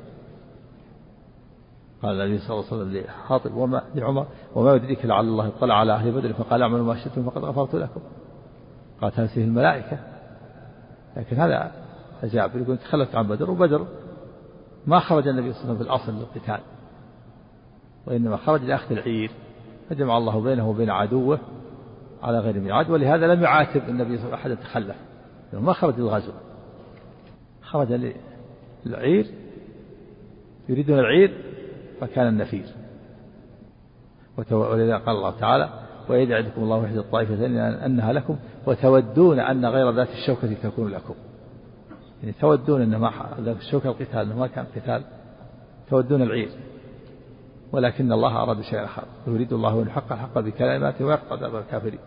[2.04, 5.94] قال النبي صلى الله عليه وسلم لحاطب وما لعمر وما يدريك لعل الله اطلع على
[5.94, 8.02] أهل بدر فقال اعملوا ما شئتم فقد غفرت لكم.
[9.02, 10.00] قالت هذه الملائكة.
[11.18, 11.72] لكن هذا
[12.24, 13.88] جابر يقول تخلفت عن بدر وبدر
[14.88, 16.60] ما خرج النبي صلى الله عليه وسلم في الأصل للقتال
[18.08, 19.32] وإنما خرج لأخذ العير
[19.89, 21.39] فجمع الله بينه وبين عدوه
[22.24, 24.96] على غير ميعاد ولهذا لم يعاتب النبي صلى الله عليه وسلم احدا تخلف
[25.54, 26.32] ما خرج للغزو.
[27.62, 28.13] خرج
[28.86, 29.28] للعير
[30.70, 31.54] يريدون العير
[32.04, 32.66] فكان النفير
[34.52, 35.70] ولذا قال الله تعالى
[36.10, 41.13] وإذ يعدكم الله إحدى الطائفتين أنها لكم وتودون أن غير ذات الشوكة تكون لكم.
[42.22, 45.04] يعني تودون أن ما الشوكة القتال أنه ما كان قتال.
[45.89, 46.50] تودون العير.
[47.72, 49.04] ولكن الله أراد شيئا آخر.
[49.28, 52.00] يريد الله أن يحقق الحق بكلماته ويقطع دابر الكافرين.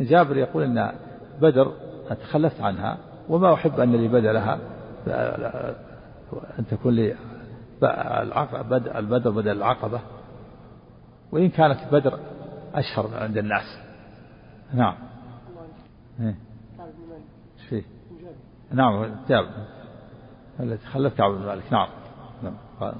[0.00, 0.92] جابر يقول أن
[1.40, 1.72] بدر
[2.10, 4.58] تخلفت عنها وما أحب أن لي بدلها
[6.58, 7.14] أن تكون لي
[8.96, 10.00] البدر بدل العقبة
[11.32, 12.18] وإن كانت بدر
[12.74, 13.78] أشهر عند الناس.
[14.74, 14.94] نعم.
[16.20, 17.82] إيش فيه؟
[18.72, 19.44] نعم جاب.
[20.60, 21.88] التي خلف كعب بن مالك نعم.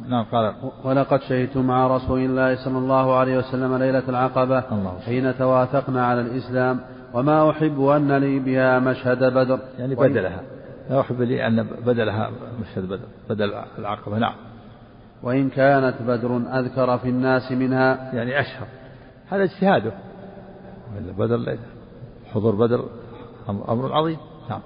[0.09, 5.01] نعم قال, ولقد شهدت مع رسول الله صلى الله عليه وسلم ليلة العقبة الله.
[5.01, 6.81] حين توافقنا على الإسلام
[7.15, 9.59] وما أحب أن لي بها مشهد بدر.
[9.79, 10.43] يعني بدلها.
[10.91, 14.19] لا أحب لي أن بدلها مشهد بدر بدل العقبة.
[14.19, 14.35] نعم.
[15.23, 18.15] وإن كانت بدر أذكر في الناس منها.
[18.15, 18.67] يعني أشهر.
[19.29, 19.93] هذا اجتهاده.
[21.19, 21.59] بدر
[22.35, 22.89] حضور بدر
[23.49, 24.19] أمر عظيم.
[24.51, 24.61] نعم.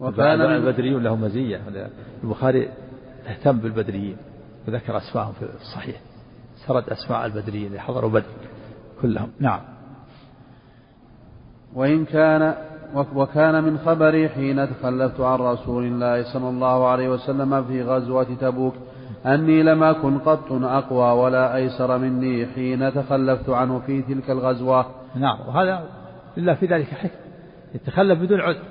[0.00, 1.60] وكان البدريون لهم مزية.
[2.24, 2.68] البخاري
[3.28, 4.16] اهتم بالبدريين
[4.68, 5.96] وذكر أسماءهم في الصحيح.
[6.66, 8.24] سرد أسماء البدريين اللي حضروا بدر
[9.02, 9.30] كلهم.
[9.40, 9.60] نعم.
[11.74, 12.54] وإن كان
[13.14, 18.74] وكان من خبري حين تخلفت عن رسول الله صلى الله عليه وسلم في غزوة تبوك
[19.26, 24.86] أني لم أكن قط أقوى ولا أيسر مني حين تخلفت عنه في تلك الغزوة.
[25.14, 25.88] نعم وهذا
[26.38, 27.18] إلا في ذلك حكم.
[27.74, 28.62] يتخلف بدون عذر.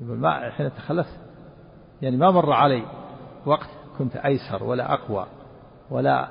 [0.00, 1.18] يقول ما حين تخلفت
[2.02, 2.82] يعني ما مر علي
[3.46, 3.68] وقت
[3.98, 5.26] كنت أيسر ولا أقوى
[5.90, 6.28] ولا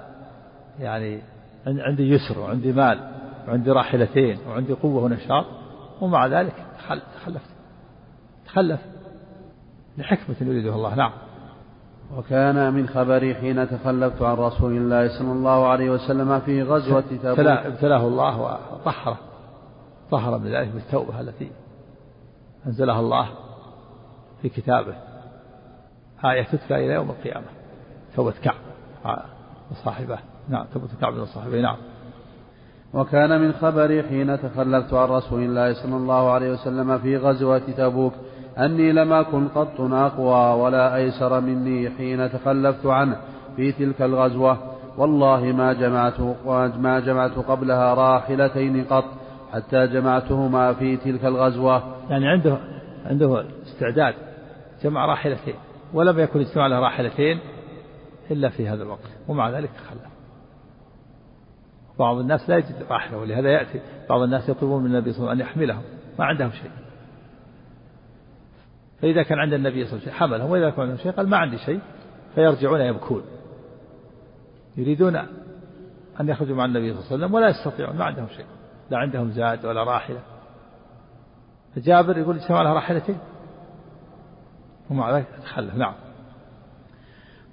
[0.80, 1.22] يعني
[1.68, 3.12] عندي يسر وعندي مال
[3.48, 5.46] وعندي راحلتين وعندي قوة ونشاط
[6.02, 6.54] ومع ذلك
[7.16, 7.56] تخلفت.
[8.46, 8.80] تخلف
[9.98, 10.96] لحكمة يريدها الله.
[10.96, 11.12] نعم.
[12.18, 17.40] وكان من خبري حين تخلفت عن رسول الله صلى الله عليه وسلم في غزوة تبوك.
[17.40, 19.18] ابتلاه الله وطهره
[20.12, 21.52] طهر من ذلك بالتوبة التي
[22.68, 23.30] أنزلها الله
[24.42, 24.96] في كتابه.
[26.26, 27.48] آية تتلى إلى يوم القيامة.
[28.16, 28.56] توبة كعب
[29.72, 30.18] وصاحبه.
[30.50, 31.62] نعم توبة كعب وصاحبه.
[31.62, 31.78] نعم.
[32.94, 38.14] وكان من خبري حين تخلفت عن رسول الله صلى الله عليه وسلم في غزوة تبوك.
[38.58, 43.18] أني لم أكن قط أقوى ولا أيسر مني حين تخلفت عنه
[43.56, 44.58] في تلك الغزوة.
[44.98, 46.20] والله ما جمعت
[46.78, 49.06] ما جمعت قبلها راحلتين قط
[49.54, 51.84] حتى جمعتهما في تلك الغزوة.
[52.10, 52.58] يعني عنده
[53.06, 54.14] عنده استعداد
[54.84, 55.56] جمع راحلتين
[55.94, 57.40] ولم يكن اجتماع له راحلتين
[58.32, 60.16] إلا في هذا الوقت ومع ذلك تخلف
[62.00, 65.44] بعض الناس لا يجد راحلة ولهذا يأتي بعض الناس يطلبون من النبي صلى الله عليه
[65.44, 65.84] وسلم أن يحملهم
[66.20, 66.85] ما عندهم شيء.
[69.02, 71.38] فإذا كان عند النبي صلى الله عليه وسلم حملهم وإذا كان عندهم شيء قال ما
[71.38, 71.80] عندي شيء
[72.36, 73.22] فيرجعون يبكون.
[74.78, 75.16] يريدون
[76.20, 78.46] أن يخرجوا مع النبي صلى الله عليه وسلم ولا يستطيعون ما عندهم شيء.
[78.90, 80.20] لا عندهم زاد ولا راحلة.
[81.76, 83.18] فجابر يقول اجتمع لها راحلتين؟
[84.90, 85.94] ومع ذلك تخلف نعم.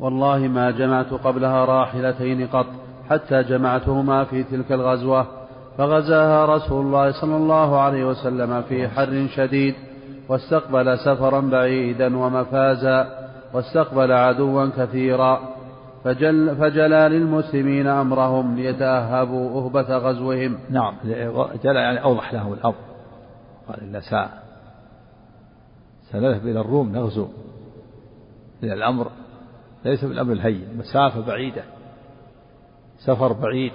[0.00, 2.66] والله ما جمعت قبلها راحلتين قط
[3.10, 5.26] حتى جمعتهما في تلك الغزوة
[5.78, 9.74] فغزاها رسول الله صلى الله عليه وسلم في حر شديد.
[10.32, 15.40] واستقبل سفرا بعيدا ومفازا واستقبل عدوا كثيرا
[16.04, 20.58] فجل فجلى للمسلمين أمرهم ليتأهبوا أهبة غزوهم.
[20.70, 20.94] نعم
[21.64, 22.74] جلى يعني أوضح لهم الأمر.
[23.68, 24.30] قال إن ساعة
[26.10, 27.28] سنذهب إلى الروم نغزو.
[28.62, 29.10] إلى الأمر
[29.84, 31.62] ليس بالأمر الهين مسافة بعيدة.
[32.98, 33.72] سفر بعيد.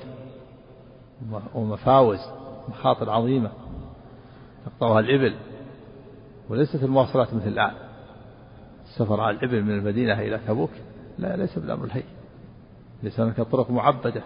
[1.56, 2.20] ومفاوز
[2.70, 3.50] مخاطر عظيمة.
[4.66, 5.36] تقطعها الإبل.
[6.50, 7.74] وليست المواصلات مثل الآن.
[8.84, 10.72] السفر على الإبل من المدينة إلى تبوك
[11.18, 12.04] لا ليس بالأمر الهين
[13.04, 14.24] ليس هناك طرق معبدة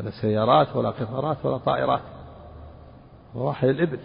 [0.00, 2.02] ولا سيارات ولا قطارات ولا طائرات.
[3.34, 3.98] وراحل الإبل.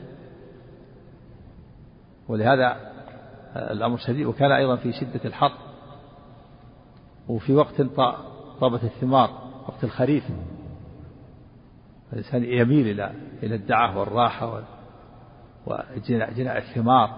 [2.28, 2.92] ولهذا
[3.56, 5.52] الأمر شديد وكان أيضا في شدة الحر.
[7.28, 7.82] وفي وقت
[8.62, 9.30] طابت الثمار
[9.68, 10.24] وقت الخريف.
[12.14, 14.64] الإنسان يميل إلى إلى الدعة والراحة
[15.66, 17.10] وجناء الثمار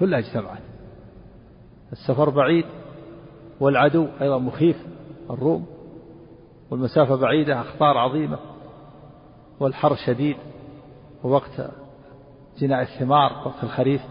[0.00, 0.62] كلها اجتمعت.
[1.92, 2.64] السفر بعيد
[3.60, 4.86] والعدو أيضا مخيف
[5.30, 5.66] الروم.
[6.70, 8.38] والمسافة بعيدة أخطار عظيمة.
[9.60, 10.36] والحر شديد
[11.24, 11.70] ووقت
[12.58, 14.02] جناء الثمار وقت الخريف.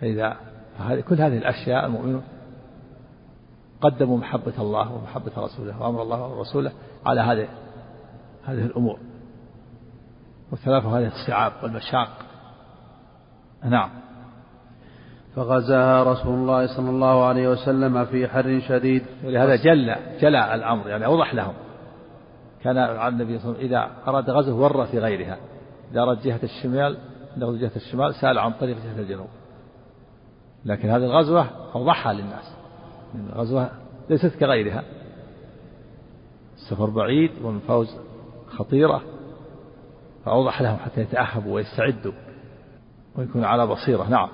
[0.00, 0.36] فإذا
[1.08, 2.22] كل هذه الأشياء المؤمنون
[3.80, 6.72] قدموا محبة الله ومحبة رسوله وأمر الله ورسوله
[7.06, 7.48] على هذه
[8.44, 8.98] هذه الأمور.
[10.52, 12.08] وثلاثة هذه الصعاب والمشاق.
[13.64, 13.90] نعم.
[15.36, 19.02] فغزاها رسول الله صلى الله عليه وسلم في حر شديد.
[19.24, 21.54] ولهذا جل جلى الأمر يعني أوضح لهم.
[22.62, 25.38] كان على النبي صلى الله عليه وسلم إذا أراد غزو ور في غيرها.
[25.92, 26.98] إذا أراد جهة الشمال
[27.36, 29.28] إذا جهة الشمال سأل عن طريق جهة الجنوب.
[30.64, 32.56] لكن هذه الغزوة أوضحها للناس.
[33.14, 33.70] الغزوة
[34.10, 34.82] ليست كغيرها.
[36.56, 37.96] السفر بعيد والفوز
[38.48, 39.02] خطيرة.
[40.26, 42.12] فأوضح لهم حتى يتأهبوا ويستعدوا
[43.16, 44.08] ويكون على بصيرة.
[44.10, 44.28] نعم.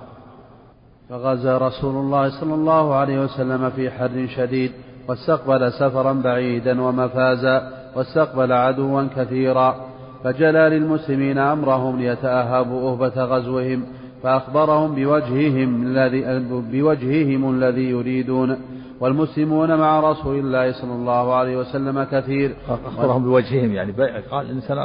[1.08, 4.72] فغزا رسول الله صلى الله عليه وسلم في حر شديد
[5.08, 9.76] واستقبل سفرا بعيدا ومفازا واستقبل عدوا كثيرا.
[10.24, 13.86] فجلى للمسلمين أمرهم ليتأهبوا أهبة غزوهم
[14.22, 18.56] فأخبرهم بوجههم الذي بوجههم الذي يريدون.
[19.00, 22.56] والمسلمون مع رسول الله صلى الله عليه وسلم كثير.
[22.68, 23.92] أخبرهم بوجههم يعني
[24.30, 24.78] قال الإنسان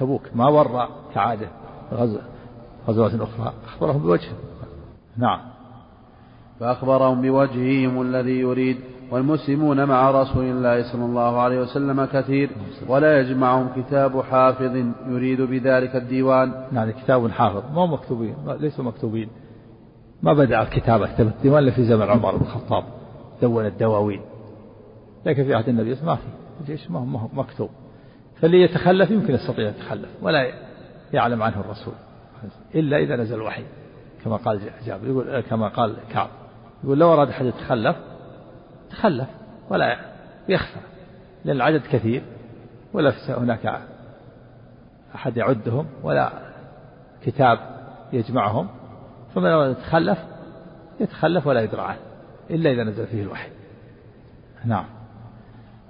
[0.00, 1.48] تبوك ما ور كعادة
[1.92, 2.20] غزوة
[2.88, 3.52] غزوات أخرى.
[3.66, 4.36] أخبرهم بوجههم
[5.16, 5.40] نعم.
[6.60, 8.76] فأخبرهم بوجههم الذي يريد
[9.10, 12.50] والمسلمون مع رسول الله صلى الله عليه وسلم كثير
[12.88, 16.52] ولا يجمعهم كتاب حافظ يريد بذلك الديوان.
[16.72, 17.62] نعم كتاب حافظ.
[17.74, 19.28] ما مكتوبين ليسوا مكتوبين.
[20.22, 22.84] ما بدأ الكتابة كتب الديوان إلا في زمن عمر بن الخطاب
[23.42, 24.20] دون الدواوين.
[25.26, 26.22] لكن في عهد النبي ما في.
[26.60, 27.70] الجيش ما هو مكتوب.
[28.40, 30.52] فاللي يتخلف يمكن يستطيع أن يتخلف ولا
[31.12, 31.94] يعلم عنه الرسول.
[32.74, 33.64] إلا إذا نزل الوحي
[34.24, 36.28] كما قال جابر يقول كما قال كعب.
[36.84, 37.96] يقول لو أراد أحد يتخلف
[38.90, 39.28] تخلف
[39.70, 39.96] ولا
[40.48, 40.80] يخفى
[41.44, 42.22] لأن العدد كثير
[42.92, 43.80] ولا هناك
[45.14, 46.32] أحد يعدهم ولا
[47.24, 47.58] كتاب
[48.12, 48.68] يجمعهم.
[49.34, 50.18] فمن أراد يتخلف
[51.00, 51.98] يتخلف ولا يدرى عنه
[52.50, 53.48] إلا إذا نزل فيه الوحي.
[54.64, 54.99] نعم.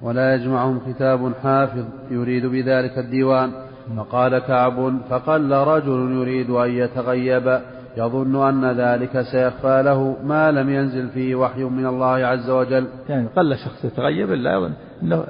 [0.02, 3.52] ولا يجمعهم كتاب حافظ يريد بذلك الديوان.
[3.96, 7.60] فقال كعب فقل رجل يريد أن يتغيب.
[7.96, 12.88] يظن أن ذلك سيخفى له ما لم ينزل فيه وحي من الله عز وجل.
[13.08, 15.24] يعني قل شخص يتغيب إلا يظن أنه,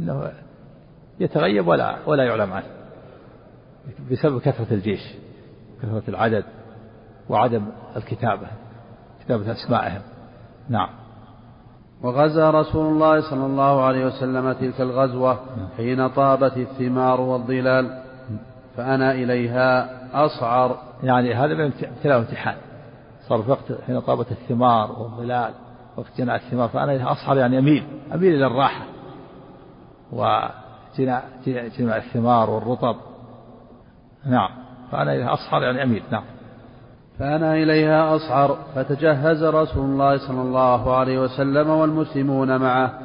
[0.00, 0.32] إنه
[1.20, 2.66] يتغيب ولا ولا يعلم عنه.
[4.10, 5.14] بسبب كثرة الجيش
[5.82, 6.44] كثرة العدد
[7.28, 7.62] وعدم
[7.96, 8.46] الكتابة
[9.24, 10.02] كتابة أسمائهم.
[10.68, 10.88] نعم.
[12.04, 15.40] وغزا رسول الله صلى الله عليه وسلم تلك الغزوة
[15.76, 18.02] حين طابت الثمار والظلال
[18.76, 19.90] فأنا إليها
[20.26, 20.78] أصعر.
[21.02, 22.56] يعني هذا من ابتلاء وامتحان
[23.28, 25.52] صار في وقت حين طابت الثمار والظلال
[25.96, 28.84] وقت جناء الثمار فأنا إليها أصعر يعني أميل أميل إلى الراحة
[30.12, 31.24] وجناء
[31.78, 32.96] جناء الثمار والرطب.
[34.26, 34.50] نعم
[34.92, 36.02] فأنا إليها أصعر يعني أميل.
[36.10, 36.24] نعم.
[37.18, 42.98] فأنا إليها أصعر فتجهز رسول الله صلى الله عليه وسلم والمسلمون معه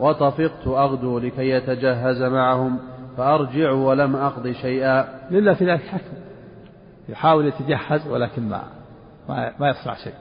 [0.00, 2.78] وطفقت أغدو لكي يتجهز معهم
[3.16, 5.04] فأرجع ولم أقض شيئا.
[5.30, 6.16] لله في ذلك حكم.
[7.08, 8.62] يحاول يتجهز ولكن ما
[9.28, 10.14] ما, يصنع شيء.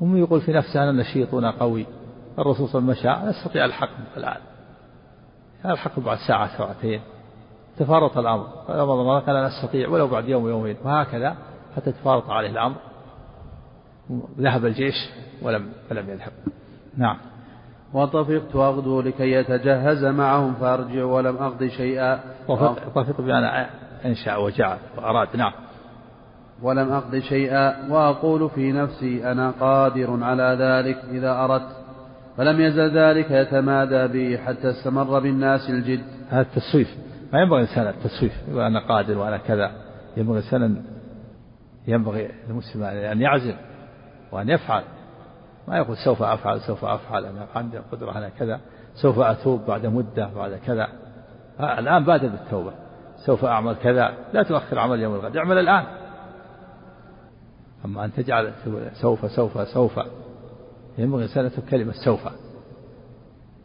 [0.00, 1.86] هم يقول في نفسه أنا نشيط وأنا قوي.
[2.38, 4.40] الرسول صلى الله عليه وسلم مشى يستطيع الحكم الآن.
[5.64, 7.00] الحكم بعد ساعة ساعتين.
[7.78, 8.44] تفارط الأمر.
[9.26, 11.36] قال أنا أستطيع ولو بعد يوم يومين وهكذا
[11.76, 12.76] حتى تفارط عليه الأمر.
[14.38, 14.94] ذهب الجيش
[15.42, 16.32] ولم ولم يذهب.
[16.96, 17.16] نعم.
[17.94, 22.20] وطفقت أغدو لكي يتجهز معهم فأرجع ولم أقض شيئا.
[22.94, 23.66] طفق بأن
[24.04, 25.28] أنشأ وجعل وأراد.
[25.36, 25.52] نعم.
[26.62, 31.76] ولم أقض شيئا وأقول في نفسي أنا قادر على ذلك إذا أردت
[32.36, 36.02] فلم يزل ذلك يتمادى بي حتى استمر بالناس الجد.
[36.30, 36.96] هذا التسويف.
[37.32, 39.72] ما ينبغي الإنسان التسويف يقول أنا قادر وأنا كذا.
[40.16, 40.82] ينبغي الإنسان
[41.88, 43.56] ينبغي المسلم أن يعزم
[44.32, 44.82] وأن يفعل.
[45.68, 48.60] ما يقول سوف أفعل سوف أفعل أنا عندي قدرة على كذا
[48.94, 50.88] سوف أتوب بعد مدة بعد كذا.
[51.60, 52.72] الآن بادر بالتوبة
[53.26, 54.14] سوف أعمل كذا.
[54.32, 55.84] لا تؤخر عمل يوم الغد اعمل الآن.
[57.84, 58.52] أما أن تجعل
[58.92, 60.00] سوف سوف سوف.
[60.98, 62.20] ينبغي أن كلمة سوف.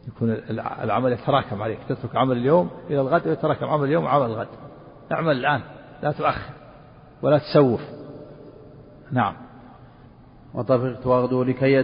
[0.08, 1.78] يكون العمل يتراكم عليك.
[1.88, 4.48] تترك عمل اليوم إلى الغد ويتراكم عمل اليوم وعمل الغد.
[5.12, 5.60] اعمل الآن
[6.02, 6.52] لا تؤخر
[7.22, 7.80] ولا تسوف.
[9.12, 9.32] نعم.
[10.54, 11.80] وطفقت أغدو لكي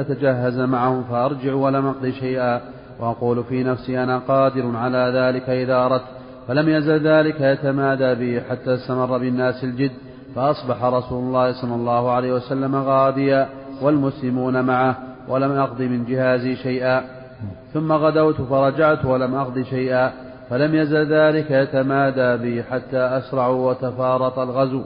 [0.00, 2.60] أتجهز معهم فأرجع ولم أقض شيئا.
[3.00, 6.04] وأقول في نفسي أنا قادر على ذلك إذا أردت
[6.48, 9.90] فلم يزل ذلك يتمادى بي حتى استمر بالناس الجد
[10.34, 13.48] فأصبح رسول الله صلى الله عليه وسلم غاديا
[13.82, 14.96] والمسلمون معه
[15.28, 17.02] ولم أقض من جهازي شيئا.
[17.72, 20.12] ثم غدوت فرجعت ولم أقض شيئا
[20.50, 24.82] فلم يزل ذلك يتمادى بي حتى أسرعوا وتفارط الغزو.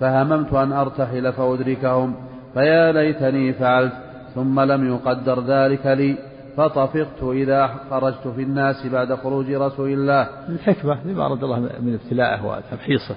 [0.00, 2.14] فهممت أن أرتحل فأدركهم
[2.54, 3.92] فيا ليتني فعلت
[4.34, 6.18] ثم لم يقدر ذلك لي
[6.56, 10.28] فطفقت إذا خرجت في الناس بعد خروج رسول الله.
[10.48, 13.16] الحكمة لما أراد الله من ابتلاءه وتمحيصه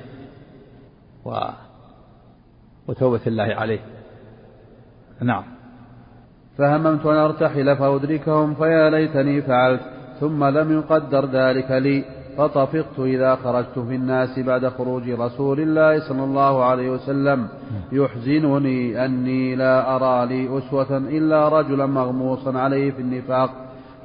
[1.25, 1.39] و
[2.87, 3.79] وتوبة الله عليه.
[5.21, 5.43] نعم.
[6.57, 9.81] فهممت أن أرتحل فأدركهم فيا ليتني فعلت
[10.19, 12.05] ثم لم يقدر ذلك لي
[12.37, 17.47] فطفقت إذا خرجت في الناس بعد خروج رسول الله صلى الله عليه وسلم.
[17.91, 23.49] يحزنني أني لا أرى لي أسوة إلا رجلا مغموصا عليه في النفاق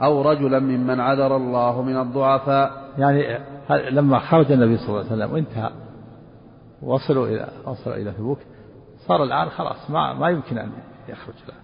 [0.03, 2.89] أو رجلا ممن عذر الله من الضعفاء.
[2.99, 3.39] يعني
[3.91, 5.71] لما خرج النبي صلى الله عليه وسلم وانتهى
[6.83, 8.39] وصلوا إلى وصلوا إلى تبوك
[8.99, 10.71] صار الآن خلاص ما ما يمكن أن
[11.09, 11.55] يخرج له.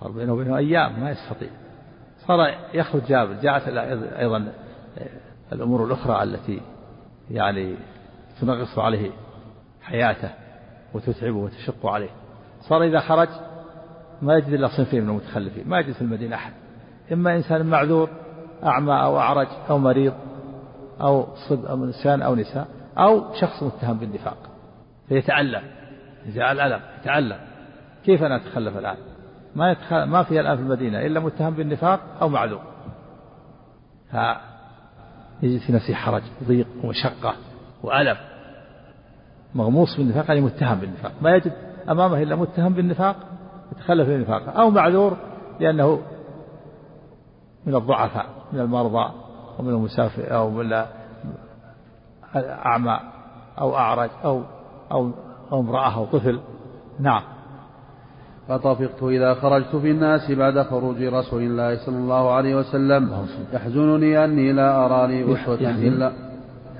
[0.00, 1.48] صار بينه وبينه أيام ما يستطيع.
[2.26, 3.68] صار يخرج جابر جاءت
[4.18, 4.52] أيضا
[5.52, 6.60] الأمور الأخرى التي
[7.30, 7.76] يعني
[8.40, 9.10] تنغص عليه
[9.82, 10.30] حياته
[10.94, 12.10] وتتعبه وتشق عليه.
[12.60, 13.28] صار إذا خرج
[14.22, 16.52] ما يجد إلا صنفين من المتخلفين ما يجد في المدينة أحد.
[17.12, 18.08] إما إنسان معذور
[18.64, 20.14] أعمى أو أعرج أو مريض
[21.00, 22.68] أو صب أو نسيان أو نساء
[22.98, 24.36] أو شخص متهم بالنفاق.
[25.08, 25.62] فيتألم
[26.26, 27.38] جاء الألم يتألم.
[28.04, 28.96] كيف أنا أتخلف الآن؟
[29.56, 30.04] ما يتخل...
[30.04, 32.62] ما في الآن في المدينة إلا متهم بالنفاق أو معذور.
[35.44, 37.34] يجد في نفسه حرج وضيق ومشقة
[37.82, 38.16] وألم.
[39.54, 41.12] مغموس بالنفاق يعني متهم بالنفاق.
[41.22, 41.52] ما يجد
[41.90, 43.16] أمامه إلا متهم بالنفاق
[43.72, 45.16] يتخلف بالنفاق أو معذور
[45.60, 46.02] لأنه
[47.66, 49.12] من الضعفاء من المرضى
[49.58, 50.84] ومن المسافر أو من
[52.36, 53.00] أعمى
[53.58, 54.42] أو أعرج أو
[54.92, 55.10] أو
[55.52, 56.40] أو امرأة أو طفل.
[57.00, 57.22] نعم.
[58.48, 63.26] فطفقت إذا خرجت في الناس بعد خروج رسول الله صلى الله عليه وسلم.
[63.52, 66.12] يحزنني أني لا أرى لي أسوة إلا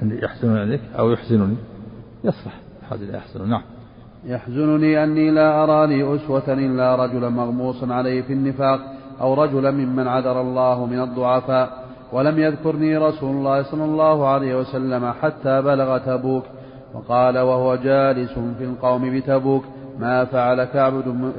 [0.02, 1.56] يحزنني عليك أو يحزنني.
[2.24, 2.60] يصلح.
[2.90, 3.62] هذا يحزن نعم.
[4.26, 8.80] يحزنني أني لا أرى لي أسوة إلا رجلا مغموسا عليه في النفاق
[9.20, 15.12] أو رجلا ممن عذر الله من الضعفاء ولم يذكرني رسول الله صلى الله عليه وسلم
[15.22, 16.44] حتى بلغ تبوك
[16.94, 19.64] وقال وهو جالس في القوم بتبوك.
[19.98, 20.92] ما فعل كعب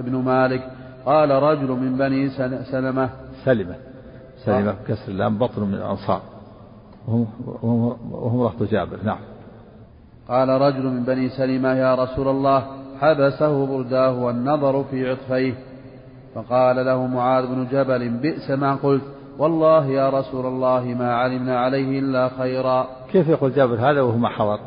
[0.06, 0.72] بن مالك.
[1.06, 3.10] قال رجل من بني سلمة.
[3.46, 3.76] سلمة.
[4.38, 6.22] سلمة بكسر اللام بطن من الأنصار.
[7.08, 8.98] وهم رهط جابر.
[9.04, 9.20] نعم.
[10.30, 12.66] قال رجل من بني سلمة يا رسول الله
[13.02, 15.54] حبسه برداه والنظر في عطفيه.
[16.36, 19.04] فقال له معاذ بن جبل بئس ما قلت.
[19.38, 22.88] والله يا رسول الله ما علمنا عليه إلا خيرا.
[23.12, 24.60] كيف يقول جابر هذا وهو ما حضر؟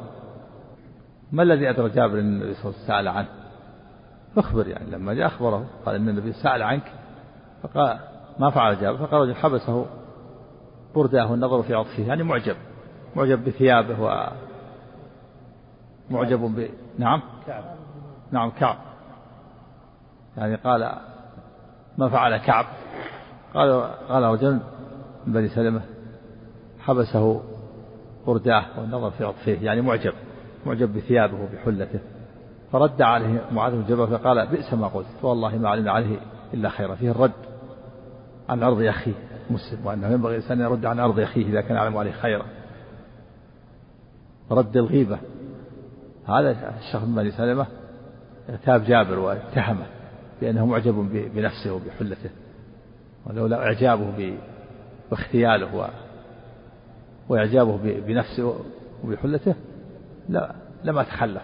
[1.32, 3.28] ما الذي أدرى جابر أن النبي صلى الله عليه وسلم سأل عنه؟
[4.36, 6.92] اخبر يعني لما جاء أخبره قال إن النبي سأل عنك
[7.62, 7.98] فقال
[8.38, 9.86] ما فعل جابر فقال رجل حبسه
[10.94, 12.56] برداه النظر في عطفه يعني معجب
[13.16, 14.30] معجب بثيابه و
[16.10, 16.68] معجب ب
[16.98, 17.64] نعم؟ كعب.
[18.30, 18.76] نعم كعب.
[20.36, 20.92] يعني قال
[21.98, 22.66] ما فعل كعب؟
[23.54, 24.60] قال قال رجل
[25.26, 25.80] من بني سلمة
[26.80, 27.42] حبسه
[28.26, 30.12] برداه والنظر في عطفه يعني معجب
[30.66, 32.00] معجب بثيابه وبحلته.
[32.72, 36.16] فرد عليه معاذ بن جبل فقال بئس ما قلت والله ما علمنا عليه
[36.54, 36.94] إلا خيرا.
[36.94, 37.32] فيه الرد
[38.48, 39.12] عن عرض أخيه
[39.50, 42.44] مسلم وأنه ينبغي الإنسان أن يرد عن عرض أخيه إذا كان يعلم عليه خيرا.
[44.50, 45.18] رد الغيبة.
[46.26, 47.66] هذا الشخص من بني سلمة
[48.50, 49.86] اغتاب جابر واتهمه
[50.40, 50.94] بأنه معجب
[51.34, 52.30] بنفسه وبحلته
[53.26, 54.36] ولولا إعجابه
[55.10, 55.88] باختياله و
[57.28, 58.54] وإعجابه بنفسه
[59.04, 59.54] وبحلته
[60.28, 60.54] لا
[60.84, 61.42] لما تخلف.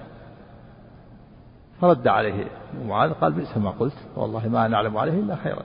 [1.85, 2.45] فرد عليه.
[2.89, 5.63] معاذ قال بئس ما قلت والله ما نعلم عليه إلا خيرا.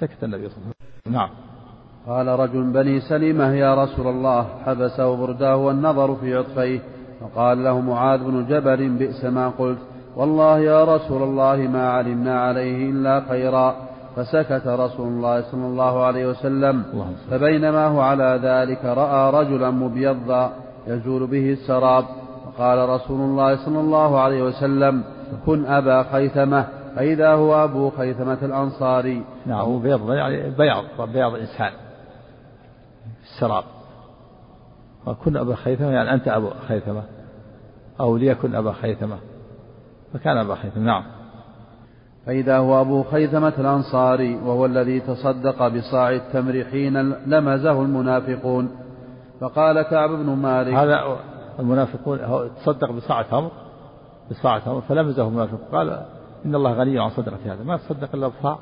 [0.00, 1.12] سكت النبي صلى الله عليه وسلم.
[1.18, 1.30] نعم.
[2.06, 6.80] قال رجل بني سلمة يا رسول الله حبسه برداه والنظر في عطفيه
[7.20, 9.78] فقال له معاذ بن جبل بئس ما قلت.
[10.16, 13.74] والله يا رسول الله ما علمنا عليه إلا خيرا.
[14.16, 16.84] فسكت رسول الله صلى الله عليه وسلم.
[17.30, 20.52] فبينما هو على ذلك رأى رجلا مبيضا
[20.86, 22.04] يزول به السراب.
[22.46, 25.04] وقال رسول الله صلى الله عليه وسلم
[25.46, 26.66] كن أبا خيثمة
[26.96, 29.24] فإذا هو أبو خيثمة الأنصاري.
[29.46, 31.72] نعم هو بيض يعني بياض بياض إنسان
[33.22, 33.64] السراب.
[35.06, 37.02] وكن أبا خيثمة يعني أنت أبو خيثمة
[38.00, 39.18] أو ليكن أبا خيثمة.
[40.12, 41.04] فكان أبا خيثمة نعم.
[42.26, 48.70] فإذا هو أبو خيثمة الأنصاري وهو الذي تصدق بصاع التمر حين لمزه المنافقون.
[49.40, 51.16] فقال كعب بن مالك هذا
[51.58, 52.18] المنافقون
[52.56, 53.50] تصدق بصاع تمر
[54.30, 56.06] بصاع تمر فلمزه المنافق قال
[56.44, 57.62] إن الله غني عن صدقة هذا.
[57.62, 58.58] ما تصدق إلا بصاع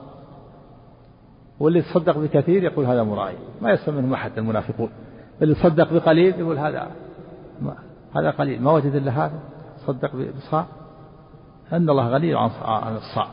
[1.60, 3.36] واللي تصدق بكثير يقول هذا مرائي.
[3.62, 4.90] ما يسمى منهم أحد المنافقون.
[5.42, 6.90] اللي تصدق بقليل يقول هذا
[7.62, 7.74] ما
[8.16, 8.62] هذا قليل.
[8.62, 9.40] ما وجد إلا هذا.
[9.86, 10.66] صدق بصاع
[11.72, 13.28] أن الله غني عن الصاع.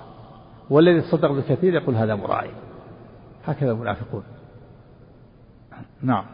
[0.70, 2.52] والذي تصدق بكثير يقول هذا مرائي.
[3.46, 4.24] هكذا المنافقون.
[6.02, 6.26] نعم.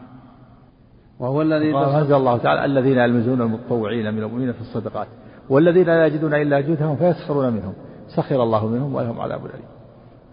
[1.18, 5.06] وهو الذي أنزل الله تعالى الذين يلمزون المتطوعين من المؤمنين في الصدقات.
[5.48, 7.74] والذين لا يجدون إلا جهدهم فيسخرون منهم.
[8.08, 9.68] سخر الله منهم ولهم عذاب أليم.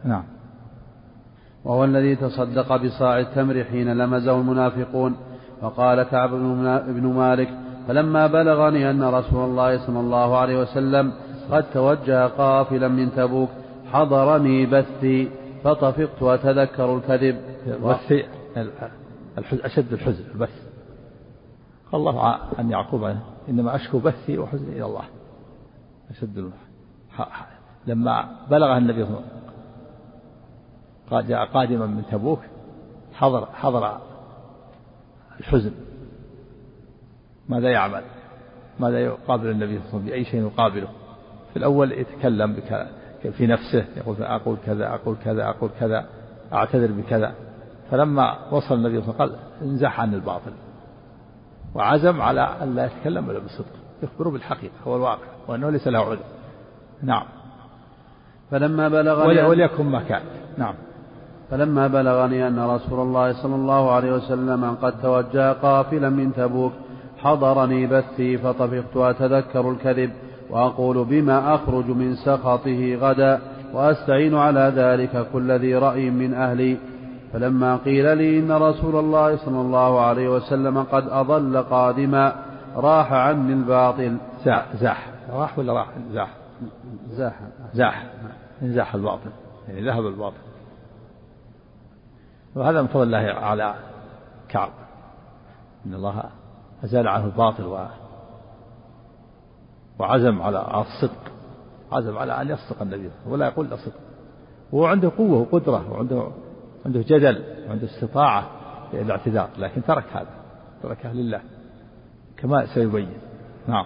[0.06, 0.24] نعم.
[1.66, 5.16] وهو الذي تصدق بصاع التمر حين لمزه المنافقون.
[5.62, 6.30] وقال كعب
[6.88, 7.50] بن مالك
[7.88, 11.14] فلما بلغني أن رسول الله صلى الله عليه وسلم
[11.52, 13.50] قد توجه قافلا من تبوك
[13.92, 15.30] حضرني بثي
[15.64, 17.36] فطفقت أتذكر الكذب.
[17.84, 18.26] بثي
[19.52, 20.50] أشد الحزن البث.
[21.92, 23.04] قال الله عن يعقوب
[23.50, 25.04] إنما أشكو بثي وحزني إلى الله.
[26.12, 26.52] أشد
[27.88, 29.24] لما بلغ النبي صلى الله
[31.12, 32.40] عليه وسلم جاء قادما من تبوك
[33.14, 33.98] حضر حضر
[35.40, 35.72] الحزن.
[37.50, 38.04] ماذا يعمل؟
[38.80, 40.88] ماذا يقابل النبي صلى الله عليه وسلم؟ بأي شيء يقابله؟
[41.54, 42.62] في الأول يتكلم
[43.32, 46.06] في نفسه يقول أقول كذا أقول كذا أقول كذا
[46.54, 47.36] أعتذر بكذا.
[47.92, 50.52] فلما وصل النبي صلى الله عليه وسلم قال انزح عن الباطل.
[51.76, 53.74] وعزم على أن لا يتكلم إلا بالصدق.
[54.04, 56.20] يخبر بالحقيقة هو الواقع وأنه ليس له عذر.
[57.04, 57.26] نعم.
[58.52, 60.22] فلما بلغني وليكن ما كان.
[60.58, 60.74] نعم.
[61.52, 66.72] فلما بلغني أن رسول الله صلى الله عليه وسلم قد توجه قافلا من تبوك
[67.18, 70.12] حضرني بثي فطفقت أتذكر الكذب
[70.50, 73.40] وأقول بما أخرج من سخطه غدا
[73.74, 76.78] وأستعين على ذلك كل ذي رأي من أهلي.
[77.34, 82.36] فلما قيل لي إن رسول الله صلى الله عليه وسلم قد أضل قادما
[82.76, 84.18] راح عني الباطل.
[84.46, 85.12] زاح زاح.
[85.30, 86.38] راح ولا راح؟ زاح.
[87.10, 87.40] زاح.
[87.74, 88.06] زاح.
[88.62, 89.30] انزاح الباطل.
[89.68, 90.38] يعني ذهب الباطل.
[92.56, 93.76] وهذا من فضل الله على
[94.50, 94.70] كعب.
[95.86, 96.24] إن الله
[96.84, 97.86] أزال عنه الباطل و
[100.00, 101.32] وعزم على الصدق.
[101.92, 104.00] عزم على أن يصدق النبي ولا يقول إلا صدق.
[104.72, 106.28] وهو عنده قوة وقدرة وعنده
[106.86, 108.48] عنده جدل وعنده استطاعة
[108.94, 110.28] الاعتذار لكن ترك هذا
[110.84, 111.42] تركه لله
[112.38, 113.08] كما سيبين.
[113.68, 113.86] نعم.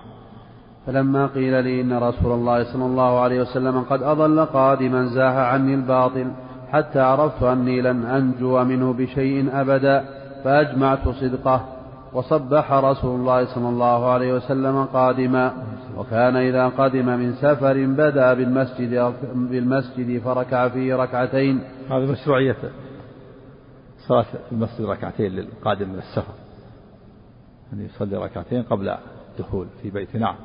[0.87, 5.73] فلما قيل لي إن رسول الله صلى الله عليه وسلم قد أضل قادما زاح عني
[5.73, 6.31] الباطل
[6.71, 10.05] حتى عرفت أني لن أنجو منه بشيء أبدا
[10.43, 11.65] فأجمعت صدقه
[12.13, 15.53] وصبح رسول الله صلى الله عليه وسلم قادما.
[15.97, 21.59] وكان إذا قدم من سفر بدا بالمسجد بالمسجد فركع فيه ركعتين.
[21.89, 22.55] هذه مشروعية
[24.07, 26.33] صلاة المسجد ركعتين للقادم من السفر.
[27.73, 28.95] أن يعني يصلي ركعتين قبل
[29.31, 30.15] الدخول في بيت.
[30.15, 30.35] نعم.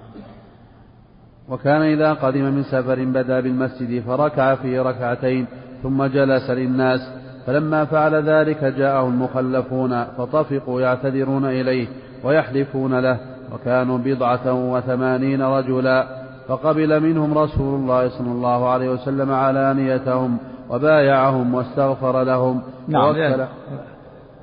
[1.49, 5.47] وكان إذا قدم من سفر بدا بالمسجد فركع فيه ركعتين
[5.83, 7.01] ثم جلس للناس.
[7.47, 11.89] فلما فعل ذلك جاءه المخلفون فطفقوا يعتذرون إليه
[12.25, 13.21] ويحلفون له.
[13.53, 16.25] وكانوا بضعة وثمانين رجلا.
[16.49, 20.39] فقبل منهم رسول الله صلى الله عليه وسلم علانيتهم
[20.71, 22.63] وبايعهم واستغفر لهم.
[22.89, 23.47] نعم ووكل,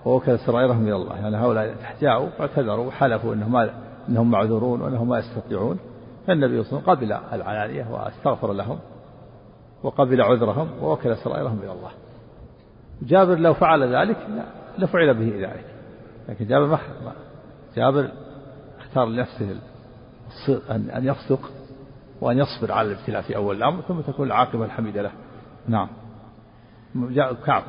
[0.06, 1.16] ووكل سرائرهم إلى الله.
[1.16, 3.70] يعني هؤلاء جاءوا واعتذروا وحلفوا أنهم ما
[4.10, 5.80] أنهم معذورون وأنهم ما يستطيعون.
[6.28, 8.80] فالنبي صلى الله عليه وسلم قبل العلانية واستغفر لهم
[9.84, 11.92] وقبل عذرهم ووكل سرائرهم إلى الله.
[13.02, 14.18] جابر لو فعل ذلك
[14.78, 15.66] لفعل به ذلك.
[16.30, 16.80] لكن جابر ما
[17.76, 18.10] جابر
[18.80, 19.56] اختار لنفسه
[20.72, 21.52] أن يصدق
[22.22, 25.12] وأن يصبر على الابتلاء في أول الأمر ثم تكون العاقبة الحميدة له.
[25.68, 25.88] نعم.
[27.46, 27.64] كعب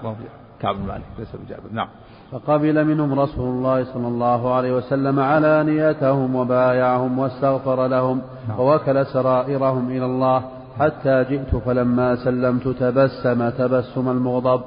[0.61, 1.63] كعب بن مالك ليس بجابر.
[1.73, 1.89] نعم.
[2.33, 8.61] فقبل منهم رسول الله صلى الله عليه وسلم علانيتهم وبايعهم واستغفر لهم نعم.
[8.61, 10.43] ووكل سرائرهم إلى الله
[10.79, 14.61] حتى جئت فلما سلمت تبسم تبسم المغضب.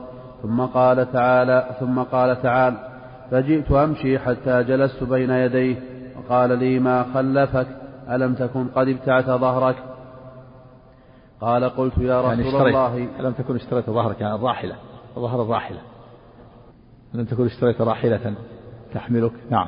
[0.44, 2.78] ثم قال تعالى ثم قال تعالى
[3.32, 5.76] فجئت أمشي حتى جلست بين يديه.
[6.18, 7.68] وقال لي ما خلفك؟
[8.10, 9.76] ألم تكن قد ابتعت ظهرك؟
[11.42, 13.08] قال قلت يا رسول يعني الله.
[13.20, 14.76] ألم تكن اشتريت ظهرك؟ يعني الراحلة.
[15.20, 15.80] ظهر الراحلة.
[17.16, 18.34] ألم تكن اشتريت راحلة
[18.94, 19.32] تحملك.
[19.50, 19.68] نعم.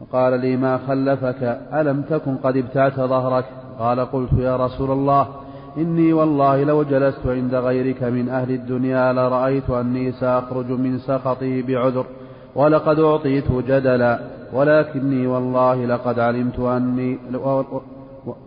[0.00, 1.42] وقال لي ما خلفك؟
[1.72, 3.44] ألم تكن قد ابتعت ظهرك؟
[3.78, 5.28] قال قلت يا رسول الله
[5.76, 12.06] إني والله لو جلست عند غيرك من أهل الدنيا لرأيت أني سأخرج من سخطه بعذر
[12.54, 14.20] ولقد أعطيت جدلا
[14.52, 17.18] ولكني والله لقد علمت أني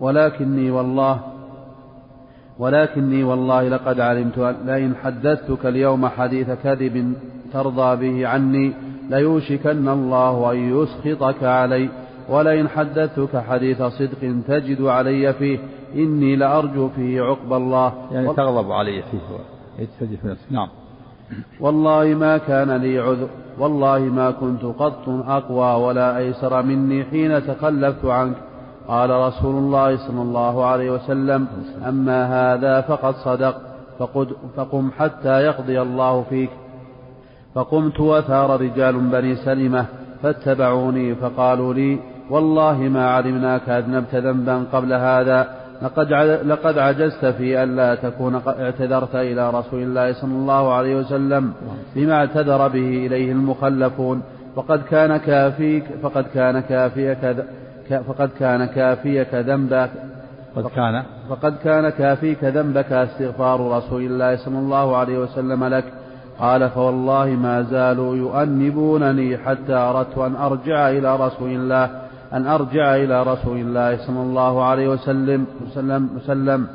[0.00, 1.20] ولكني والله
[2.62, 7.14] ولكني والله لقد علمت أن لئن حدثتك اليوم حديث كذب
[7.52, 8.72] ترضى به عني
[9.10, 11.88] ليوشكن الله أن يسخطك علي.
[12.28, 15.58] ولئن حدثتك حديث صدق تجد علي فيه
[15.94, 17.92] إني لأرجو فيه عقب الله.
[18.12, 19.18] يعني تغضب علي فيه
[19.78, 20.46] يتسجف نفسه.
[20.50, 20.68] نعم.
[21.60, 28.04] والله ما كان لي عذر والله ما كنت قط أقوى ولا أيسر مني حين تخلفت
[28.04, 28.36] عنك.
[28.88, 31.46] قال رسول الله صلى الله عليه وسلم
[31.88, 33.56] أما هذا فقد صدق
[34.56, 36.50] فقم حتى يقضي الله فيك.
[37.54, 39.86] فقمت وثار رجال بني سلمة
[40.22, 41.98] فاتبعوني فقالوا لي
[42.30, 45.48] والله ما علمناك أذنبت ذنبا قبل هذا
[45.82, 46.12] لقد
[46.46, 51.52] لقد عجزت في ألا تكون اعتذرت إلى رسول الله صلى الله عليه وسلم
[51.96, 54.22] بما اعتذر به إليه المخلفون
[54.56, 57.36] فقد كان كافيك فقد كان كافيك
[58.00, 59.90] فقد كان كافيك ذنبك.
[60.56, 61.02] قد كان.
[61.28, 65.84] فقد كان كافيك ذنبك استغفار رسول الله صلى الله عليه وسلم لك.
[66.38, 71.90] قال فوالله ما زالوا يؤنبونني حتى أردت أن أرجع إلى رسول الله
[72.32, 76.66] أن أرجع إلى رسول الله صلى الله عليه وسلم وسلم, وسلم.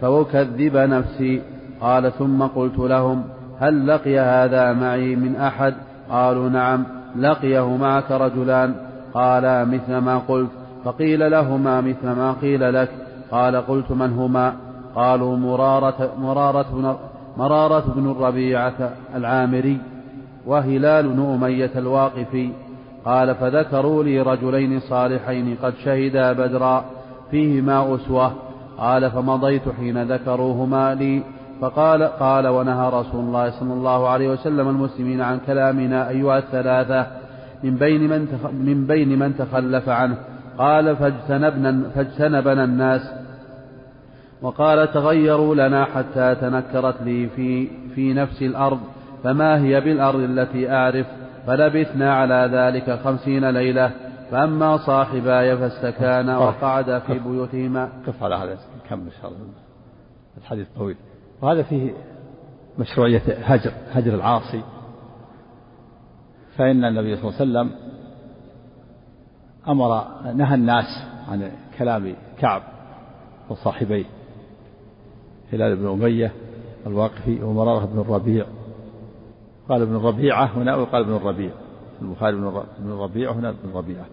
[0.00, 1.42] فأكذب نفسي.
[1.80, 3.24] قال ثم قلت لهم
[3.60, 5.74] هل لقي هذا معي من أحد؟
[6.10, 6.84] قالوا نعم
[7.16, 8.74] لقيه معك رجلان.
[9.14, 10.50] قالا مثل ما قلت
[10.84, 12.88] فقيل لهما مثل ما قيل لك.
[13.30, 14.52] قال قلت من هما؟
[14.94, 16.96] قالوا مرارة, مرارة, بن
[17.36, 19.78] مرارة بن الربيعة العامري
[20.46, 22.50] وهلال بن أمية الواقفي.
[23.04, 26.84] قال فذكروا لي رجلين صالحين قد شهدا بدرا
[27.30, 28.32] فيهما أسوة.
[28.78, 31.22] قال فمضيت حين ذكروهما لي.
[31.60, 37.06] فقال قال ونهى رسول الله صلى الله عليه وسلم المسلمين عن كلامنا أيها الثلاثة
[37.64, 40.16] من بين من من بين من تخلف عنه.
[40.58, 43.12] قال فاجتنبنا فاجتنبنا الناس.
[44.42, 48.80] وقال تغيروا لنا حتى تنكرت لي في في نفس الأرض
[49.24, 51.06] فما هي بالأرض التي أعرف؟
[51.46, 53.90] فلبثنا على ذلك خمسين ليلة.
[54.30, 57.88] فأما صاحباي فاستكانا وقعدا في بيوتهما.
[58.06, 58.58] قف على هذا.
[58.90, 59.40] كم إن شاء الله.
[60.38, 60.96] الحديث طويل.
[61.42, 61.92] وهذا فيه
[62.78, 64.62] مشروعية هجر هجر العاصي.
[66.56, 67.93] فإن النبي صلى الله عليه وسلم
[69.68, 70.04] أمر
[70.34, 70.84] نهى الناس
[71.28, 72.62] عن كلام كعب
[73.48, 74.04] وصاحبيه.
[75.52, 76.32] هلال بن أمية
[76.86, 78.46] الواقفي ومرارة بن الربيع.
[79.68, 81.50] قال ابن الربيعة هنا وقال ابن الربيع.
[82.02, 82.36] البخاري
[82.78, 84.06] بن الربيع هنا ابن الربيعة.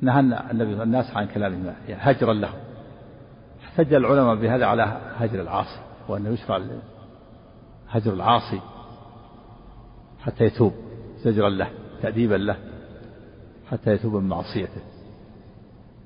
[0.00, 2.58] نهى النبي الناس عن كلامهما يعني هجرا لهم.
[3.64, 6.60] احتج العلماء بهذا على هجر العاصي وأنه يشرع
[7.88, 8.60] هجر العاصي
[10.20, 10.72] حتى يتوب
[11.24, 11.68] زجرا له
[12.02, 12.56] تأديبا له.
[13.70, 14.80] حتى يتوب من معصيته.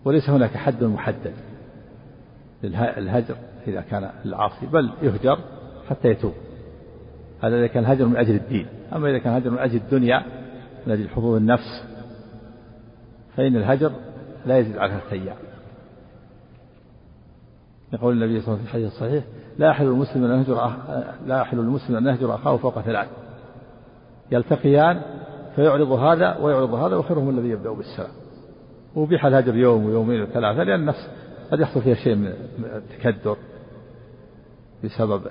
[0.05, 1.35] وليس هناك حد محدد
[2.63, 3.37] للهجر
[3.67, 5.39] إذا كان العاصي بل يهجر
[5.89, 6.33] حتى يتوب.
[7.43, 8.67] هذا إذا كان الهجر من أجل الدين.
[8.93, 10.23] أما إذا كان الهجر من أجل الدنيا
[10.87, 11.85] من أجل حظوظ النفس
[13.37, 13.93] فإن الهجر
[14.47, 15.37] لا يزيد على ثلاثة أيام.
[17.93, 19.25] يقول النبي صلى الله عليه وسلم في الحديث الصحيح
[19.59, 20.73] لا يحل المسلم أن يهجر
[21.27, 23.09] لا يحل المسلم أن يهجر أخاه فوق ثلاث.
[24.33, 25.03] يلتقيان
[25.57, 28.11] فيعرض هذا ويعرض هذا وخيرهم الذي يبدأ بالسلام.
[28.97, 31.11] وبيح الهجر يوم ويومين وثلاثة لأن النفس
[31.53, 32.33] قد يحصل فيها شيء من
[32.65, 33.37] التكدر
[34.85, 35.23] بسبب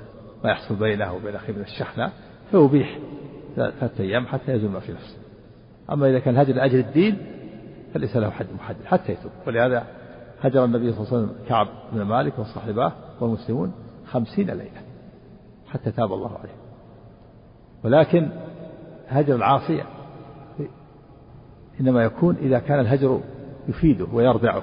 [0.44, 2.12] ما يحصل بينه وبين أخيه من الشحنة
[2.52, 3.00] فيبيح
[3.56, 5.18] ثلاثة أيام حتى يزول ما في نفسه.
[5.92, 7.18] أما إذا كان الهجر لأجل الدين
[7.94, 9.32] فليس له حد محدد حتى يتوب.
[9.48, 9.84] ولهذا
[10.42, 13.74] هجر النبي صلى الله عليه وسلم كعب بن مالك وصاحباه والمسلمون
[14.06, 14.82] خمسين ليلة
[15.68, 16.56] حتى تاب الله عليه.
[17.84, 18.30] ولكن
[19.08, 19.84] هجر العاصي
[21.80, 23.20] إنما يكون إذا كان الهجر
[23.68, 24.62] يفيده ويردعه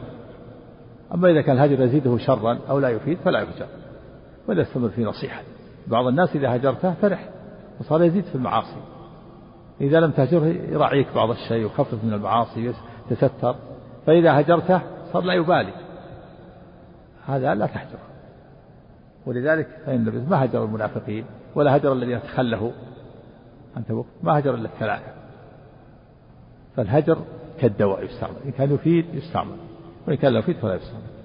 [1.14, 3.66] أما إذا كان الهجر يزيده شرا أو لا يفيد فلا يهجر
[4.48, 5.42] ولا يستمر في نصيحة.
[5.86, 7.28] بعض الناس إذا هجرته فرح
[7.80, 8.80] وصار يزيد في المعاصي.
[9.80, 12.72] إذا لم تهجره يراعيك بعض الشيء ويخفف من المعاصي
[13.10, 13.54] يتستر
[14.06, 14.80] فإذا هجرته
[15.12, 15.72] صار لا يبالي.
[17.26, 18.06] هذا لا تهجره
[19.26, 22.70] ولذلك فإن النبي ما هجر المنافقين ولا هجر الذين تخلفوا
[23.76, 25.15] عن ما هجر إلا الثلاثة
[26.76, 27.18] فالهجر
[27.60, 29.56] كالدواء يستعمل إن كان يفيد يستعمل
[30.08, 31.15] وإن كان لا يفيد فلا يستعمل.